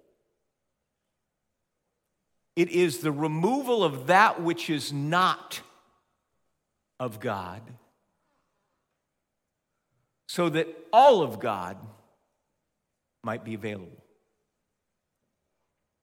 It 2.54 2.70
is 2.70 2.98
the 2.98 3.12
removal 3.12 3.84
of 3.84 4.06
that 4.06 4.40
which 4.40 4.70
is 4.70 4.92
not 4.92 5.60
of 6.98 7.20
God 7.20 7.62
so 10.28 10.48
that 10.48 10.68
all 10.92 11.22
of 11.22 11.38
God 11.38 11.76
might 13.22 13.44
be 13.44 13.54
available. 13.54 14.04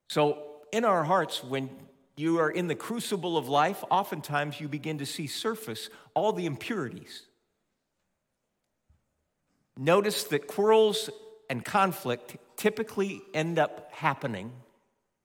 So 0.09 0.43
in 0.71 0.85
our 0.85 1.03
hearts, 1.03 1.43
when 1.43 1.69
you 2.15 2.39
are 2.39 2.49
in 2.49 2.67
the 2.67 2.75
crucible 2.75 3.37
of 3.37 3.49
life, 3.49 3.83
oftentimes 3.89 4.59
you 4.59 4.67
begin 4.67 4.99
to 4.99 5.05
see 5.05 5.27
surface 5.27 5.89
all 6.13 6.33
the 6.33 6.45
impurities. 6.45 7.23
Notice 9.77 10.23
that 10.25 10.47
quarrels 10.47 11.09
and 11.49 11.65
conflict 11.65 12.37
typically 12.55 13.21
end 13.33 13.57
up 13.57 13.91
happening 13.91 14.51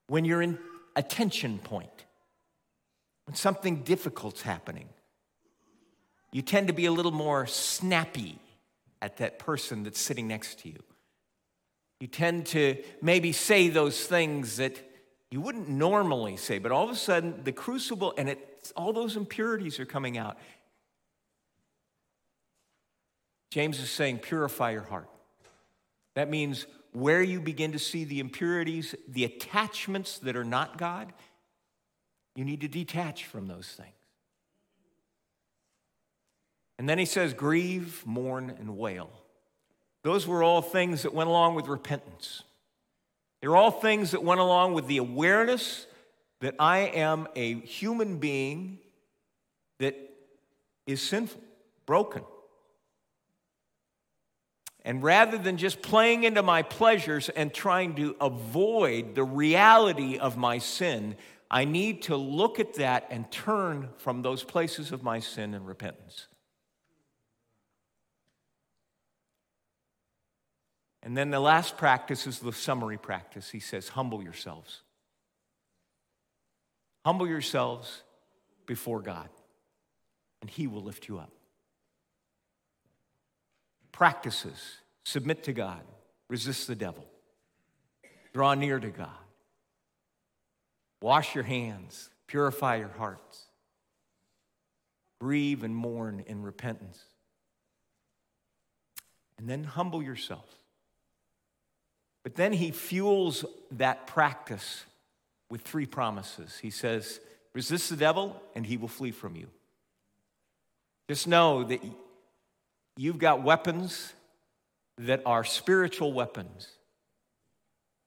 when 0.07 0.25
you're 0.25 0.43
in 0.43 0.59
a 0.97 1.03
tension 1.03 1.59
point, 1.59 2.05
when 3.27 3.35
something 3.35 3.83
difficult's 3.83 4.43
happening. 4.43 4.89
You 6.33 6.43
tend 6.43 6.69
to 6.69 6.75
be 6.75 6.87
a 6.87 6.93
little 6.93 7.13
more 7.13 7.47
snappy 7.47 8.39
at 9.01 9.19
that 9.19 9.39
person 9.39 9.83
that's 9.83 10.01
sitting 10.01 10.29
next 10.29 10.61
to 10.61 10.69
you. 10.69 10.79
You 12.01 12.07
tend 12.07 12.47
to 12.47 12.83
maybe 13.03 13.33
say 13.33 13.69
those 13.69 14.05
things 14.05 14.59
that 14.59 14.77
you 15.31 15.41
wouldn't 15.41 15.69
normally 15.69 16.37
say, 16.37 16.59
but 16.59 16.73
all 16.73 16.85
of 16.85 16.91
a 16.91 16.97
sudden 16.97 17.43
the 17.45 17.53
crucible 17.53 18.15
and 18.17 18.29
it, 18.29 18.73
all 18.77 18.93
those 18.93 19.17
impurities 19.17 19.81
are 19.81 19.85
coming 19.85 20.17
out. 20.17 20.39
James 23.51 23.81
is 23.81 23.91
saying, 23.91 24.19
purify 24.19 24.71
your 24.71 24.83
heart. 24.83 25.09
That 26.15 26.29
means 26.29 26.67
where 26.93 27.23
you 27.23 27.41
begin 27.41 27.73
to 27.73 27.79
see 27.79 28.05
the 28.05 28.21
impurities, 28.21 28.95
the 29.07 29.25
attachments 29.25 30.19
that 30.21 30.37
are 30.37 30.45
not 30.45 30.79
God, 30.79 31.13
you 32.35 32.45
need 32.45 32.61
to 32.61 32.69
detach 32.69 33.25
from 33.25 33.49
those 33.49 33.67
things. 33.69 33.98
And 36.79 36.89
then 36.89 36.99
he 36.99 37.05
says, 37.05 37.35
grieve, 37.35 38.03
mourn, 38.07 38.55
and 38.59 38.79
wail. 38.79 39.11
Those 40.05 40.27
were 40.27 40.43
all 40.43 40.63
things 40.63 41.03
that 41.03 41.13
went 41.13 41.29
along 41.29 41.57
with 41.57 41.67
repentance. 41.67 42.45
They're 43.41 43.57
all 43.57 43.71
things 43.71 44.13
that 44.13 44.23
went 44.23 44.41
along 44.41 44.75
with 44.75 44.87
the 44.87 44.99
awareness 44.99 45.87
that 46.41 46.55
I 46.59 46.79
am 46.79 47.27
a 47.35 47.55
human 47.61 48.19
being 48.19 48.79
that 49.79 49.97
is 50.87 51.03
sinful, 51.03 51.41
broken. 51.85 52.23
And 54.85 55.03
rather 55.03 55.37
than 55.37 55.57
just 55.57 55.83
playing 55.83 56.25
into 56.25 56.43
my 56.43 56.63
pleasures 56.63 57.29
and 57.29 57.53
trying 57.53 57.97
to 57.97 58.17
avoid 58.21 59.15
the 59.15 59.25
reality 59.25 60.17
of 60.17 60.37
my 60.37 60.59
sin, 60.59 61.17
I 61.51 61.65
need 61.65 62.03
to 62.03 62.17
look 62.17 62.61
at 62.61 62.75
that 62.75 63.09
and 63.11 63.31
turn 63.31 63.89
from 63.99 64.23
those 64.23 64.45
places 64.45 64.93
of 64.93 65.03
my 65.03 65.19
sin 65.19 65.55
and 65.55 65.67
repentance. 65.67 66.29
And 71.09 71.17
then 71.17 71.31
the 71.31 71.41
last 71.41 71.79
practice 71.79 72.27
is 72.27 72.39
the 72.39 72.53
summary 72.53 72.99
practice. 72.99 73.49
He 73.49 73.61
says, 73.61 73.89
Humble 73.89 74.23
yourselves. 74.23 74.83
Humble 77.03 77.27
yourselves 77.27 78.03
before 78.67 79.01
God, 79.01 79.31
and 80.43 80.51
He 80.51 80.67
will 80.67 80.83
lift 80.83 81.09
you 81.09 81.17
up. 81.19 81.33
Practices 83.91 84.61
submit 85.03 85.45
to 85.45 85.55
God, 85.55 85.81
resist 86.29 86.67
the 86.67 86.77
devil, 86.77 87.07
draw 88.35 88.53
near 88.53 88.79
to 88.79 88.91
God, 88.91 89.09
wash 91.01 91.35
your 91.35 91.45
hands, 91.45 92.11
purify 92.27 92.77
your 92.77 92.93
hearts, 92.99 93.45
grieve 95.23 95.63
and 95.65 95.75
mourn 95.75 96.23
in 96.27 96.43
repentance, 96.43 97.03
and 99.39 99.49
then 99.49 99.65
humble 99.65 100.03
yourself. 100.03 100.45
But 102.29 102.37
then 102.37 102.53
he 102.53 102.73
fuels 102.73 103.47
that 103.71 104.07
practice 104.07 104.85
with 105.49 105.63
three 105.63 105.87
promises. 105.87 106.59
He 106.59 106.69
says, 106.69 107.21
Resist 107.55 107.89
the 107.89 107.97
devil, 107.97 108.39
and 108.55 108.67
he 108.67 108.77
will 108.77 108.87
flee 108.87 109.13
from 109.13 109.35
you. 109.35 109.47
Just 111.09 111.27
know 111.27 111.65
that 111.65 111.81
you've 112.99 113.17
got 113.17 113.43
weapons 113.43 114.13
that 114.99 115.23
are 115.25 115.43
spiritual 115.43 116.13
weapons 116.13 116.69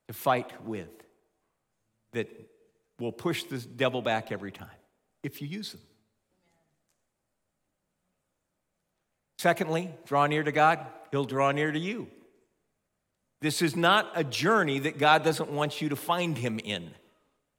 to 0.08 0.14
fight 0.14 0.68
with 0.68 0.92
that 2.14 2.30
will 3.00 3.12
push 3.12 3.46
the 3.46 3.58
devil 3.58 4.04
back 4.04 4.32
every 4.32 4.52
time 4.52 4.70
if 5.24 5.42
you 5.42 5.48
use 5.48 5.72
them. 5.72 5.82
Secondly, 9.40 9.90
draw 10.06 10.28
near 10.28 10.44
to 10.44 10.52
God, 10.52 10.86
he'll 11.10 11.26
draw 11.26 11.52
near 11.52 11.72
to 11.72 11.80
you. 11.80 12.08
This 13.42 13.62
is 13.62 13.76
not 13.76 14.12
a 14.16 14.24
journey 14.24 14.80
that 14.80 15.00
God 15.00 15.24
doesn't 15.24 15.50
want 15.50 15.82
you 15.82 15.90
to 15.90 15.96
find 15.96 16.38
him 16.38 16.60
in. 16.60 16.92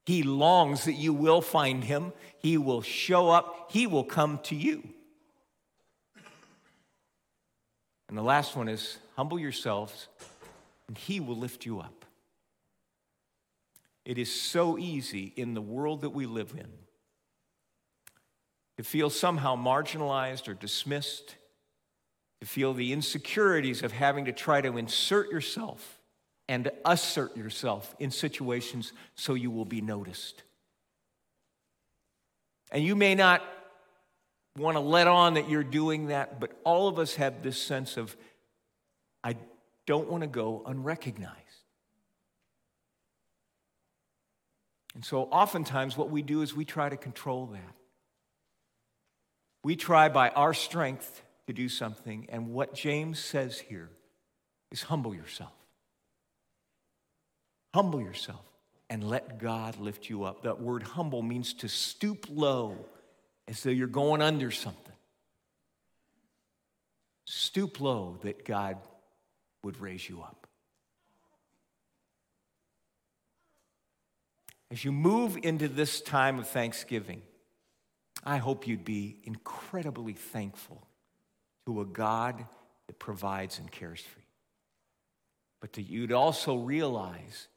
He 0.07 0.23
longs 0.23 0.85
that 0.85 0.95
you 0.95 1.13
will 1.13 1.41
find 1.41 1.83
him. 1.83 2.13
He 2.39 2.57
will 2.57 2.83
show 2.83 3.31
up. 3.31 3.71
He 3.71 3.87
will 3.87 4.05
come 4.05 4.39
to 4.45 4.55
you. 4.55 4.83
And 8.09 8.17
the 8.17 8.23
last 8.23 8.57
one 8.57 8.69
is 8.69 8.99
humble 9.17 9.39
yourselves, 9.39 10.09
and 10.87 10.99
he 10.99 11.19
will 11.19 11.37
lift 11.37 11.65
you 11.65 11.81
up. 11.81 12.05
It 14.05 14.19
is 14.19 14.33
so 14.33 14.77
easy 14.77 15.33
in 15.37 15.55
the 15.55 15.63
world 15.63 16.03
that 16.03 16.11
we 16.11 16.27
live 16.27 16.53
in 16.57 16.71
to 18.77 18.85
feel 18.85 19.11
somehow 19.11 19.57
marginalized 19.57 20.49
or 20.49 20.55
dismissed 20.55 21.37
to 22.43 22.47
feel 22.47 22.75
the 22.75 22.93
insecurities 22.93 23.85
of 23.85 23.93
having 23.93 24.25
to 24.25 24.33
try 24.33 24.61
to 24.61 24.77
insert 24.77 25.31
yourself 25.31 26.01
and 26.49 26.73
assert 26.85 27.37
yourself 27.37 27.95
in 28.01 28.11
situations 28.11 28.93
so 29.15 29.35
you 29.35 29.49
will 29.49 29.65
be 29.65 29.81
noticed. 29.81 30.43
And 32.73 32.83
you 32.83 32.97
may 32.97 33.15
not 33.15 33.45
want 34.59 34.75
to 34.77 34.81
let 34.81 35.07
on 35.07 35.35
that 35.35 35.49
you're 35.49 35.63
doing 35.63 36.09
that, 36.09 36.41
but 36.41 36.51
all 36.65 36.89
of 36.89 36.99
us 36.99 37.15
have 37.15 37.45
this 37.45 37.63
sense 37.63 37.97
of, 37.97 38.17
I 39.23 39.37
don't 39.87 40.11
want 40.11 40.23
to 40.23 40.27
go 40.27 40.65
unrecognized. 40.67 41.37
And 44.97 45.05
so 45.05 45.23
oftentimes 45.31 45.97
what 45.97 46.11
we 46.11 46.23
do 46.23 46.43
is 46.43 46.57
we 46.57 46.65
try 46.65 46.89
to 46.89 46.97
control 46.97 47.47
that. 47.53 47.75
We 49.63 49.77
try 49.77 50.09
by 50.09 50.31
our 50.31 50.55
strength 50.55 51.23
to 51.47 51.53
do 51.53 51.69
something. 51.69 52.27
And 52.29 52.53
what 52.53 52.75
James 52.75 53.19
says 53.19 53.59
here 53.59 53.91
is 54.71 54.83
humble 54.83 55.15
yourself. 55.15 55.53
Humble 57.75 58.01
yourself 58.01 58.45
and 58.91 59.09
let 59.09 59.39
God 59.39 59.79
lift 59.79 60.11
you 60.11 60.25
up. 60.25 60.43
That 60.43 60.61
word 60.61 60.83
humble 60.83 61.23
means 61.23 61.55
to 61.55 61.69
stoop 61.69 62.27
low 62.31 62.77
as 63.49 63.63
though 63.63 63.71
you're 63.71 63.87
going 63.87 64.21
under 64.23 64.51
something. 64.51 64.93
Stoop 67.25 67.81
low 67.81 68.19
that 68.23 68.45
God 68.45 68.77
would 69.63 69.81
raise 69.81 70.09
you 70.09 70.21
up. 70.21 70.47
As 74.71 74.85
you 74.85 74.93
move 74.93 75.39
into 75.43 75.69
this 75.69 76.01
time 76.01 76.39
of 76.39 76.49
Thanksgiving, 76.49 77.23
I 78.25 78.39
hope 78.39 78.67
you'd 78.67 78.85
be 78.85 79.19
incredibly 79.25 80.15
thankful 80.15 80.87
to 81.67 81.81
a 81.81 81.85
God 81.85 82.45
that 82.87 82.99
provides 82.99 83.59
and 83.59 83.71
cares 83.71 84.01
for 84.01 84.19
you. 84.19 84.27
But 85.61 85.73
that 85.75 85.83
you'd 85.83 86.13
also 86.13 86.57
realize 86.57 87.49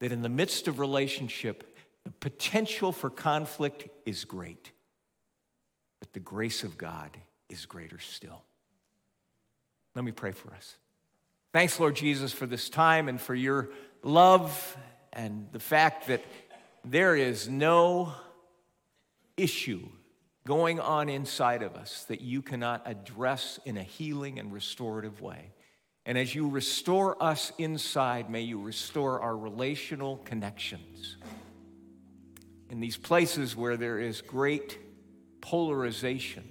that 0.00 0.12
in 0.12 0.22
the 0.22 0.28
midst 0.28 0.66
of 0.66 0.78
relationship, 0.78 1.76
the 2.04 2.10
potential 2.10 2.90
for 2.90 3.08
conflict 3.08 3.88
is 4.04 4.24
great, 4.24 4.72
but 6.00 6.12
the 6.12 6.20
grace 6.20 6.64
of 6.64 6.76
God 6.76 7.16
is 7.48 7.66
greater 7.66 8.00
still. 8.00 8.42
Let 9.94 10.04
me 10.04 10.12
pray 10.12 10.32
for 10.32 10.52
us. 10.54 10.76
Thanks, 11.52 11.78
Lord 11.78 11.94
Jesus, 11.94 12.32
for 12.32 12.46
this 12.46 12.68
time 12.68 13.08
and 13.08 13.20
for 13.20 13.34
your 13.34 13.68
love 14.02 14.76
and 15.12 15.46
the 15.52 15.60
fact 15.60 16.08
that 16.08 16.24
there 16.84 17.14
is 17.14 17.48
no 17.48 18.12
issue 19.36 19.86
going 20.46 20.80
on 20.80 21.08
inside 21.08 21.62
of 21.62 21.76
us 21.76 22.04
that 22.04 22.20
you 22.20 22.42
cannot 22.42 22.82
address 22.84 23.60
in 23.64 23.76
a 23.76 23.82
healing 23.82 24.38
and 24.38 24.52
restorative 24.52 25.20
way. 25.20 25.52
And 26.04 26.18
as 26.18 26.34
you 26.34 26.48
restore 26.48 27.22
us 27.22 27.52
inside, 27.58 28.28
may 28.28 28.40
you 28.40 28.60
restore 28.60 29.20
our 29.20 29.36
relational 29.36 30.16
connections. 30.18 31.16
In 32.70 32.80
these 32.80 32.96
places 32.96 33.54
where 33.54 33.76
there 33.76 34.00
is 34.00 34.20
great 34.20 34.78
polarization, 35.40 36.42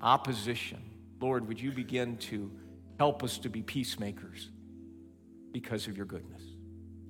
opposition, 0.00 0.82
Lord, 1.20 1.48
would 1.48 1.60
you 1.60 1.72
begin 1.72 2.16
to 2.18 2.52
help 2.98 3.24
us 3.24 3.38
to 3.38 3.48
be 3.48 3.62
peacemakers 3.62 4.50
because 5.50 5.88
of 5.88 5.96
your 5.96 6.06
goodness? 6.06 6.42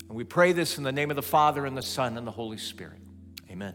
And 0.09 0.16
we 0.16 0.25
pray 0.25 0.53
this 0.53 0.79
in 0.79 0.85
the 0.85 0.93
name 0.93 1.11
of 1.11 1.16
the 1.16 1.23
Father, 1.23 1.66
and 1.66 1.77
the 1.77 1.83
Son, 1.83 2.16
and 2.16 2.27
the 2.27 2.31
Holy 2.31 2.57
Spirit. 2.57 3.01
Amen. 3.51 3.75